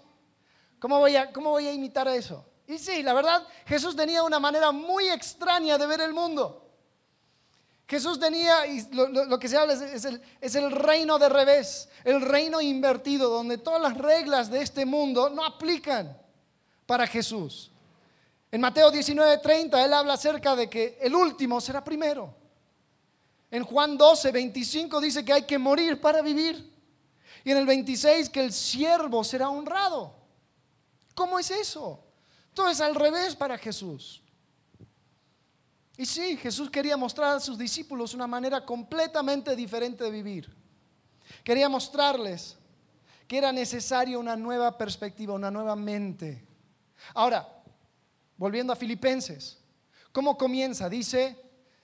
¿Cómo 0.78 0.98
voy, 0.98 1.16
a, 1.16 1.32
¿Cómo 1.32 1.50
voy 1.50 1.66
a 1.66 1.72
imitar 1.72 2.08
eso? 2.08 2.44
Y 2.66 2.78
sí, 2.78 3.02
la 3.02 3.12
verdad, 3.14 3.46
Jesús 3.66 3.96
tenía 3.96 4.22
una 4.22 4.38
manera 4.38 4.72
muy 4.72 5.08
extraña 5.08 5.78
de 5.78 5.86
ver 5.86 6.00
el 6.00 6.12
mundo. 6.12 6.67
Jesús 7.88 8.20
tenía, 8.20 8.66
y 8.66 8.86
lo, 8.92 9.38
que 9.38 9.48
se 9.48 9.56
habla 9.56 9.72
es, 9.72 10.04
el, 10.04 10.20
es, 10.42 10.54
el, 10.54 10.70
reino 10.70 11.18
de 11.18 11.30
revés, 11.30 11.88
el 12.04 12.20
reino 12.20 12.60
invertido, 12.60 13.30
donde 13.30 13.56
todas 13.56 13.80
las 13.80 13.96
reglas 13.96 14.50
de 14.50 14.60
este 14.60 14.84
mundo 14.84 15.30
no 15.30 15.42
aplican 15.42 16.14
para 16.84 17.06
Jesús. 17.06 17.70
En 18.52 18.60
Mateo 18.60 18.92
19:30 18.92 19.82
él 19.82 19.94
habla 19.94 20.14
acerca 20.14 20.54
de 20.54 20.68
que 20.68 20.98
el 21.00 21.14
último 21.14 21.62
será 21.62 21.82
primero. 21.82 22.34
En 23.50 23.64
Juan 23.64 23.96
12, 23.96 24.32
25 24.32 25.00
dice 25.00 25.24
que 25.24 25.32
hay 25.32 25.42
que 25.46 25.56
morir 25.56 25.98
para 25.98 26.20
vivir. 26.20 26.70
Y 27.42 27.52
en 27.52 27.56
el 27.56 27.64
26 27.66 28.28
que 28.28 28.40
el 28.40 28.52
siervo 28.52 29.24
será 29.24 29.48
honrado. 29.48 30.14
¿Cómo 31.14 31.38
es 31.38 31.50
eso? 31.50 32.04
Todo 32.52 32.68
es 32.68 32.82
al 32.82 32.94
revés 32.94 33.34
para 33.34 33.56
Jesús. 33.56 34.22
Y 35.98 36.06
sí, 36.06 36.36
Jesús 36.36 36.70
quería 36.70 36.96
mostrar 36.96 37.36
a 37.36 37.40
sus 37.40 37.58
discípulos 37.58 38.14
una 38.14 38.28
manera 38.28 38.64
completamente 38.64 39.56
diferente 39.56 40.04
de 40.04 40.10
vivir. 40.12 40.48
Quería 41.42 41.68
mostrarles 41.68 42.56
que 43.26 43.36
era 43.36 43.50
necesaria 43.50 44.16
una 44.16 44.36
nueva 44.36 44.78
perspectiva, 44.78 45.34
una 45.34 45.50
nueva 45.50 45.74
mente. 45.74 46.46
Ahora, 47.14 47.48
volviendo 48.36 48.72
a 48.72 48.76
Filipenses, 48.76 49.58
¿cómo 50.12 50.38
comienza? 50.38 50.88
Dice, 50.88 51.36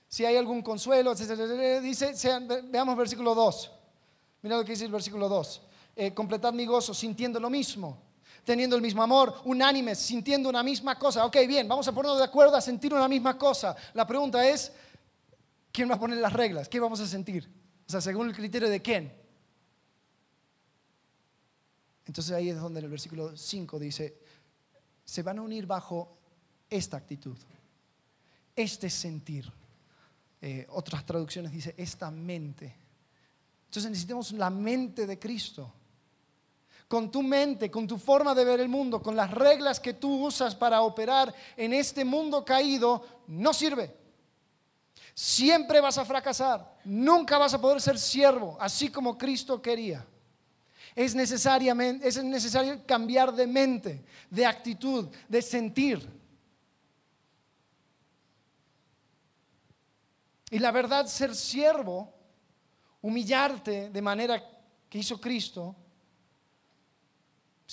si 0.07 0.25
hay 0.25 0.37
algún 0.37 0.63
consuelo, 0.63 1.13
dice, 1.13 2.15
veamos 2.67 2.97
versículo 2.97 3.35
2. 3.35 3.71
Mira 4.43 4.59
lo 4.59 4.65
que 4.65 4.73
dice 4.73 4.85
el 4.85 4.93
versículo 4.93 5.29
2. 5.29 5.61
Eh, 5.97 6.15
completad 6.15 6.53
mi 6.53 6.67
gozo 6.67 6.95
sintiendo 6.95 7.41
lo 7.41 7.51
mismo 7.51 8.04
teniendo 8.45 8.77
el 8.77 8.83
mismo 8.83 9.03
amor, 9.03 9.41
unánimes, 9.45 9.99
sintiendo 9.99 10.49
una 10.49 10.63
misma 10.63 10.99
cosa. 10.99 11.25
Ok, 11.25 11.37
bien, 11.49 11.67
vamos 11.67 11.89
a 11.89 11.93
ponernos 11.93 12.19
de 12.19 12.25
acuerdo 12.25 12.57
a 12.57 12.61
sentir 12.61 12.93
una 12.93 13.09
misma 13.09 13.37
cosa. 13.39 13.75
La 13.95 14.07
pregunta 14.07 14.47
es, 14.47 14.73
¿quién 15.73 15.91
va 15.91 15.95
a 15.95 16.01
poner 16.01 16.19
las 16.19 16.33
reglas? 16.33 16.69
¿Qué 16.69 16.79
vamos 16.79 17.01
a 17.01 17.07
sentir? 17.07 17.51
O 17.87 17.91
sea, 17.91 18.01
según 18.01 18.29
el 18.29 18.35
criterio 18.35 18.69
de 18.69 18.81
quién. 18.83 19.13
Entonces 22.07 22.33
ahí 22.35 22.51
es 22.51 22.61
donde 22.61 22.81
en 22.81 22.85
el 22.85 22.91
versículo 22.91 23.37
5 23.37 23.79
dice, 23.79 24.19
se 25.05 25.23
van 25.23 25.39
a 25.39 25.43
unir 25.43 25.67
bajo 25.67 26.19
esta 26.69 26.97
actitud, 26.97 27.37
este 28.55 28.91
sentir. 28.91 29.51
Eh, 30.41 30.67
otras 30.71 31.07
traducciones 31.07 31.51
dice, 31.51 31.75
esta 31.79 32.11
mente. 32.11 32.75
Entonces 33.67 33.91
necesitamos 33.91 34.33
la 34.33 34.51
mente 34.51 35.07
de 35.07 35.19
Cristo 35.19 35.73
con 36.89 37.11
tu 37.11 37.23
mente, 37.23 37.71
con 37.71 37.87
tu 37.87 37.99
forma 37.99 38.35
de 38.35 38.45
ver 38.45 38.61
el 38.61 38.69
mundo, 38.69 39.03
con 39.03 39.17
las 39.17 39.31
reglas 39.31 39.81
que 39.81 39.95
tú 39.95 40.27
usas 40.27 40.55
para 40.55 40.83
operar 40.83 41.35
en 41.57 41.73
este 41.73 42.05
mundo 42.05 42.45
caído, 42.45 43.05
no 43.27 43.53
sirve. 43.53 43.95
Siempre 45.15 45.81
vas 45.81 45.97
a 45.99 46.05
fracasar, 46.05 46.79
nunca 46.85 47.39
vas 47.39 47.55
a 47.55 47.61
poder 47.61 47.81
ser 47.81 47.99
siervo, 47.99 48.57
así 48.61 48.91
como 48.91 49.17
Cristo 49.17 49.63
quería. 49.63 50.05
Es, 50.95 51.15
necesariamente, 51.15 52.07
es 52.07 52.23
necesario 52.23 52.85
cambiar 52.87 53.33
de 53.33 53.47
mente, 53.47 54.05
de 54.31 54.47
actitud, 54.47 55.09
de 55.29 55.43
sentir. 55.43 56.09
Y 60.51 60.59
la 60.59 60.71
verdad, 60.71 61.07
ser 61.07 61.35
siervo, 61.35 62.13
humillarte 63.03 63.91
de 63.91 64.03
manera 64.03 64.43
que 64.89 64.99
hizo 64.99 65.21
Cristo, 65.21 65.75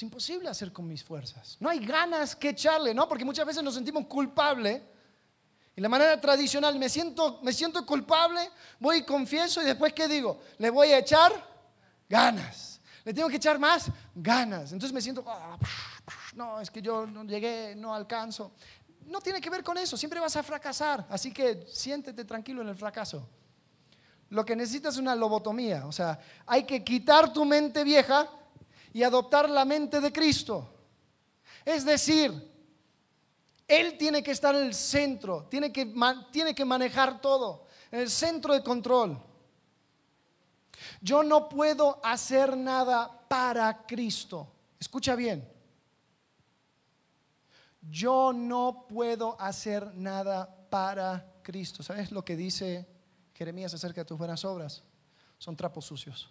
es 0.02 0.04
imposible 0.04 0.50
hacer 0.50 0.74
con 0.74 0.88
mis 0.88 1.04
fuerzas. 1.04 1.58
No 1.60 1.70
hay 1.70 1.78
ganas 1.86 2.36
que 2.36 2.50
echarle, 2.50 2.92
¿no? 2.92 3.08
Porque 3.08 3.24
muchas 3.24 3.46
veces 3.46 3.62
nos 3.62 3.76
sentimos 3.76 4.08
culpables. 4.08 4.82
Y 5.76 5.80
la 5.82 5.90
manera 5.90 6.20
tradicional, 6.20 6.80
me 6.80 6.90
siento, 6.90 7.40
me 7.44 7.54
siento 7.54 7.86
culpable, 7.86 8.50
voy 8.80 8.98
y 8.98 9.04
confieso 9.04 9.62
y 9.62 9.66
después, 9.66 9.94
¿qué 9.94 10.08
digo? 10.08 10.42
Le 10.58 10.72
voy 10.72 10.88
a 10.88 10.98
echar 10.98 11.32
ganas. 12.10 12.82
Le 13.06 13.14
tengo 13.14 13.30
que 13.30 13.36
echar 13.36 13.60
más 13.60 13.92
ganas. 14.16 14.72
Entonces 14.72 14.92
me 14.92 15.02
siento, 15.02 15.24
ah, 15.28 15.56
no, 16.34 16.60
es 16.60 16.72
que 16.72 16.82
yo 16.82 17.06
no 17.06 17.24
llegué, 17.24 17.76
no 17.76 17.94
alcanzo. 17.94 18.54
No 19.06 19.22
tiene 19.22 19.40
que 19.40 19.52
ver 19.52 19.64
con 19.64 19.78
eso, 19.78 19.96
siempre 19.98 20.20
vas 20.20 20.36
a 20.36 20.42
fracasar. 20.42 21.06
Así 21.12 21.32
que 21.32 21.68
siéntete 21.68 22.26
tranquilo 22.26 22.64
en 22.64 22.70
el 22.70 22.76
fracaso. 22.76 23.30
Lo 24.30 24.44
que 24.44 24.56
necesitas 24.56 24.96
es 24.96 25.00
una 25.00 25.14
lobotomía, 25.14 25.86
o 25.86 25.92
sea, 25.92 26.20
hay 26.48 26.64
que 26.64 26.84
quitar 26.84 27.32
tu 27.32 27.46
mente 27.46 27.84
vieja 27.84 28.28
y 28.94 29.04
adoptar 29.04 29.50
la 29.50 29.66
mente 29.66 30.02
de 30.02 30.12
Cristo. 30.12 30.70
Es 31.66 31.86
decir, 31.86 32.32
Él 33.68 33.98
tiene 33.98 34.22
que 34.22 34.32
estar 34.32 34.56
en 34.56 34.66
el 34.66 34.74
centro, 34.74 35.48
tiene 35.50 35.72
que, 35.72 35.94
tiene 36.32 36.54
que 36.54 36.66
manejar 36.66 37.22
todo, 37.22 37.68
en 37.92 38.02
el 38.02 38.10
centro 38.10 38.54
de 38.54 38.64
control. 38.64 39.22
Yo 41.00 41.24
no 41.24 41.48
puedo 41.48 42.00
hacer 42.04 42.58
nada 42.58 43.26
para 43.28 43.86
Cristo. 43.86 44.52
Escucha 44.80 45.16
bien. 45.16 45.48
Yo 47.90 48.32
no 48.34 48.86
puedo 48.88 49.40
hacer 49.40 49.94
nada 49.96 50.68
para 50.70 51.34
Cristo. 51.42 51.82
¿Sabes 51.84 52.12
lo 52.12 52.24
que 52.24 52.36
dice 52.36 52.88
Jeremías 53.34 53.74
acerca 53.74 54.02
de 54.02 54.06
tus 54.06 54.18
buenas 54.18 54.44
obras? 54.46 54.84
Son 55.38 55.56
trapos 55.56 55.86
sucios. 55.86 56.30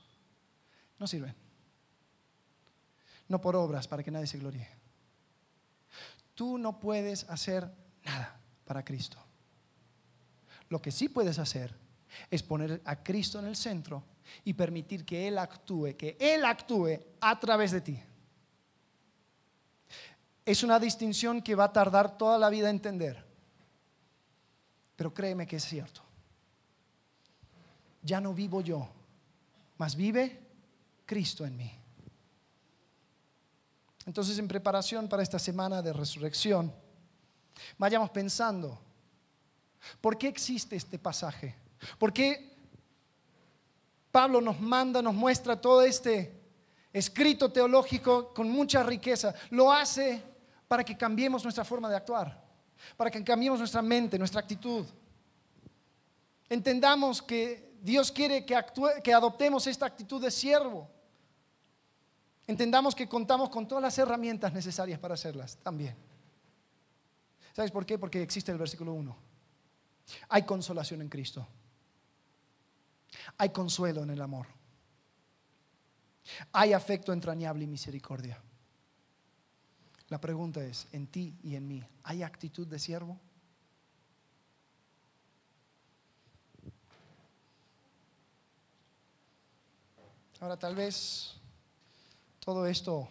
No 0.98 1.06
sirven 1.06 1.49
no 3.30 3.40
por 3.40 3.54
obras, 3.54 3.86
para 3.86 4.02
que 4.02 4.10
nadie 4.10 4.26
se 4.26 4.38
gloríe. 4.38 4.68
Tú 6.34 6.58
no 6.58 6.80
puedes 6.80 7.24
hacer 7.30 7.70
nada 8.04 8.40
para 8.64 8.84
Cristo. 8.84 9.18
Lo 10.68 10.82
que 10.82 10.90
sí 10.90 11.08
puedes 11.08 11.38
hacer 11.38 11.72
es 12.28 12.42
poner 12.42 12.82
a 12.84 12.96
Cristo 13.04 13.38
en 13.38 13.46
el 13.46 13.54
centro 13.54 14.02
y 14.44 14.52
permitir 14.52 15.04
que 15.04 15.28
Él 15.28 15.38
actúe, 15.38 15.96
que 15.96 16.16
Él 16.18 16.44
actúe 16.44 16.98
a 17.20 17.38
través 17.38 17.70
de 17.70 17.80
ti. 17.80 18.02
Es 20.44 20.64
una 20.64 20.80
distinción 20.80 21.40
que 21.40 21.54
va 21.54 21.64
a 21.64 21.72
tardar 21.72 22.18
toda 22.18 22.36
la 22.36 22.50
vida 22.50 22.68
entender. 22.68 23.24
pero 24.96 25.14
créeme 25.14 25.46
que 25.46 25.56
es 25.56 25.64
cierto. 25.64 26.02
Ya 28.02 28.20
no 28.20 28.34
vivo 28.34 28.60
yo, 28.60 28.86
mas 29.78 29.94
vive 29.94 30.38
Cristo 31.06 31.46
en 31.46 31.56
mí. 31.56 31.79
Entonces, 34.10 34.40
en 34.40 34.48
preparación 34.48 35.08
para 35.08 35.22
esta 35.22 35.38
semana 35.38 35.80
de 35.80 35.92
resurrección, 35.92 36.74
vayamos 37.78 38.10
pensando, 38.10 38.76
¿por 40.00 40.18
qué 40.18 40.26
existe 40.26 40.74
este 40.74 40.98
pasaje? 40.98 41.54
¿Por 41.96 42.12
qué 42.12 42.56
Pablo 44.10 44.40
nos 44.40 44.58
manda, 44.58 45.00
nos 45.00 45.14
muestra 45.14 45.60
todo 45.60 45.82
este 45.82 46.40
escrito 46.92 47.52
teológico 47.52 48.34
con 48.34 48.50
mucha 48.50 48.82
riqueza? 48.82 49.32
Lo 49.50 49.72
hace 49.72 50.20
para 50.66 50.82
que 50.82 50.98
cambiemos 50.98 51.44
nuestra 51.44 51.64
forma 51.64 51.88
de 51.88 51.94
actuar, 51.94 52.36
para 52.96 53.12
que 53.12 53.22
cambiemos 53.22 53.60
nuestra 53.60 53.80
mente, 53.80 54.18
nuestra 54.18 54.40
actitud. 54.40 54.86
Entendamos 56.48 57.22
que 57.22 57.76
Dios 57.80 58.10
quiere 58.10 58.44
que, 58.44 58.60
que 59.04 59.14
adoptemos 59.14 59.68
esta 59.68 59.86
actitud 59.86 60.20
de 60.20 60.32
siervo 60.32 60.90
entendamos 62.50 62.94
que 62.94 63.08
contamos 63.08 63.48
con 63.48 63.66
todas 63.66 63.82
las 63.82 63.96
herramientas 63.98 64.52
necesarias 64.52 64.98
para 64.98 65.14
hacerlas 65.14 65.56
también. 65.58 65.96
¿Sabes 67.54 67.70
por 67.70 67.86
qué? 67.86 67.98
Porque 67.98 68.22
existe 68.22 68.50
el 68.52 68.58
versículo 68.58 68.92
1. 68.92 69.16
Hay 70.28 70.42
consolación 70.42 71.00
en 71.00 71.08
Cristo. 71.08 71.46
Hay 73.38 73.50
consuelo 73.50 74.02
en 74.02 74.10
el 74.10 74.20
amor. 74.20 74.46
Hay 76.52 76.72
afecto 76.72 77.12
entrañable 77.12 77.64
y 77.64 77.68
misericordia. 77.68 78.42
La 80.08 80.20
pregunta 80.20 80.62
es, 80.64 80.88
en 80.90 81.06
ti 81.06 81.38
y 81.42 81.54
en 81.54 81.68
mí, 81.68 81.84
¿hay 82.02 82.24
actitud 82.24 82.66
de 82.66 82.80
siervo? 82.80 83.20
Ahora 90.40 90.58
tal 90.58 90.74
vez 90.74 91.39
todo 92.50 92.66
esto 92.66 93.08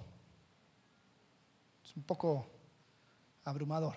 es 1.82 1.96
un 1.96 2.04
poco 2.04 2.46
abrumador. 3.46 3.96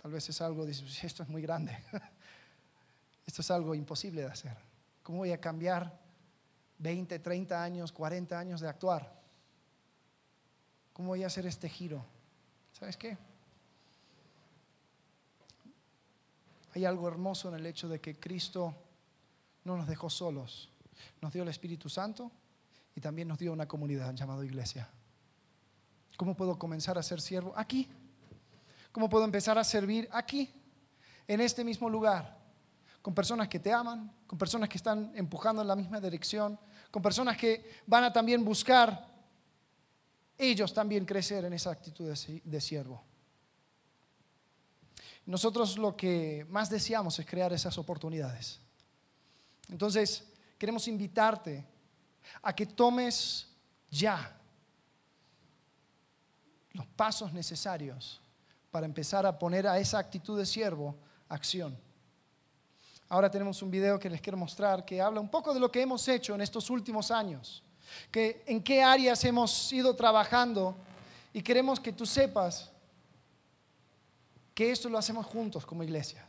Tal 0.00 0.12
vez 0.12 0.28
es 0.28 0.40
algo, 0.40 0.64
dices, 0.64 1.02
esto 1.02 1.24
es 1.24 1.28
muy 1.28 1.42
grande. 1.42 1.76
Esto 3.26 3.42
es 3.42 3.50
algo 3.50 3.74
imposible 3.74 4.20
de 4.20 4.28
hacer. 4.28 4.56
¿Cómo 5.02 5.18
voy 5.18 5.32
a 5.32 5.40
cambiar 5.40 5.98
20, 6.78 7.18
30 7.18 7.60
años, 7.60 7.90
40 7.90 8.38
años 8.38 8.60
de 8.60 8.68
actuar? 8.68 9.20
¿Cómo 10.92 11.08
voy 11.08 11.24
a 11.24 11.26
hacer 11.26 11.44
este 11.46 11.68
giro? 11.68 12.04
¿Sabes 12.72 12.96
qué? 12.96 13.18
Hay 16.76 16.84
algo 16.84 17.08
hermoso 17.08 17.48
en 17.48 17.56
el 17.56 17.66
hecho 17.66 17.88
de 17.88 18.00
que 18.00 18.20
Cristo 18.20 18.72
no 19.64 19.76
nos 19.76 19.88
dejó 19.88 20.08
solos. 20.08 20.70
Nos 21.20 21.32
dio 21.32 21.42
el 21.42 21.48
Espíritu 21.48 21.88
Santo 21.88 22.30
y 22.96 23.00
también 23.00 23.28
nos 23.28 23.38
dio 23.38 23.52
una 23.52 23.68
comunidad 23.68 24.12
llamada 24.14 24.44
iglesia. 24.44 24.88
¿Cómo 26.16 26.34
puedo 26.34 26.58
comenzar 26.58 26.96
a 26.96 27.02
ser 27.02 27.20
siervo? 27.20 27.52
Aquí. 27.54 27.88
¿Cómo 28.90 29.10
puedo 29.10 29.26
empezar 29.26 29.58
a 29.58 29.64
servir? 29.64 30.08
Aquí, 30.10 30.50
en 31.28 31.42
este 31.42 31.62
mismo 31.62 31.90
lugar, 31.90 32.38
con 33.02 33.14
personas 33.14 33.48
que 33.48 33.60
te 33.60 33.70
aman, 33.70 34.10
con 34.26 34.38
personas 34.38 34.70
que 34.70 34.78
están 34.78 35.12
empujando 35.14 35.60
en 35.60 35.68
la 35.68 35.76
misma 35.76 36.00
dirección, 36.00 36.58
con 36.90 37.02
personas 37.02 37.36
que 37.36 37.82
van 37.86 38.04
a 38.04 38.12
también 38.12 38.42
buscar 38.42 39.14
ellos 40.38 40.72
también 40.72 41.04
crecer 41.04 41.44
en 41.44 41.52
esa 41.52 41.70
actitud 41.70 42.10
de 42.10 42.60
siervo. 42.60 43.02
Nosotros 45.26 45.76
lo 45.76 45.96
que 45.96 46.46
más 46.48 46.70
deseamos 46.70 47.18
es 47.18 47.26
crear 47.26 47.52
esas 47.52 47.76
oportunidades. 47.76 48.60
Entonces, 49.68 50.24
queremos 50.58 50.88
invitarte 50.88 51.75
a 52.42 52.54
que 52.54 52.66
tomes 52.66 53.46
ya 53.90 54.36
los 56.72 56.86
pasos 56.88 57.32
necesarios 57.32 58.20
para 58.70 58.86
empezar 58.86 59.24
a 59.24 59.38
poner 59.38 59.66
a 59.66 59.78
esa 59.78 59.98
actitud 59.98 60.38
de 60.38 60.44
siervo 60.44 60.94
acción. 61.28 61.76
Ahora 63.08 63.30
tenemos 63.30 63.62
un 63.62 63.70
video 63.70 63.98
que 63.98 64.10
les 64.10 64.20
quiero 64.20 64.36
mostrar 64.36 64.84
que 64.84 65.00
habla 65.00 65.20
un 65.20 65.30
poco 65.30 65.54
de 65.54 65.60
lo 65.60 65.70
que 65.70 65.80
hemos 65.80 66.06
hecho 66.08 66.34
en 66.34 66.40
estos 66.40 66.68
últimos 66.70 67.10
años, 67.10 67.62
que 68.10 68.42
en 68.46 68.62
qué 68.62 68.82
áreas 68.82 69.24
hemos 69.24 69.72
ido 69.72 69.94
trabajando 69.94 70.76
y 71.32 71.40
queremos 71.40 71.78
que 71.78 71.92
tú 71.92 72.04
sepas 72.04 72.70
que 74.54 74.70
esto 74.70 74.88
lo 74.88 74.98
hacemos 74.98 75.24
juntos 75.26 75.64
como 75.64 75.82
iglesia. 75.82 76.26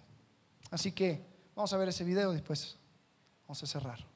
Así 0.69 0.91
que 0.91 1.21
vamos 1.55 1.73
a 1.73 1.77
ver 1.77 1.89
ese 1.89 2.03
video 2.03 2.31
y 2.31 2.35
después 2.35 2.77
vamos 3.47 3.63
a 3.63 3.67
cerrar. 3.67 4.07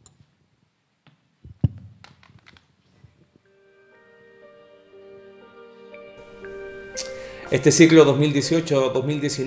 Este 7.51 7.69
ciclo 7.73 8.05
2018-2019 8.17 9.45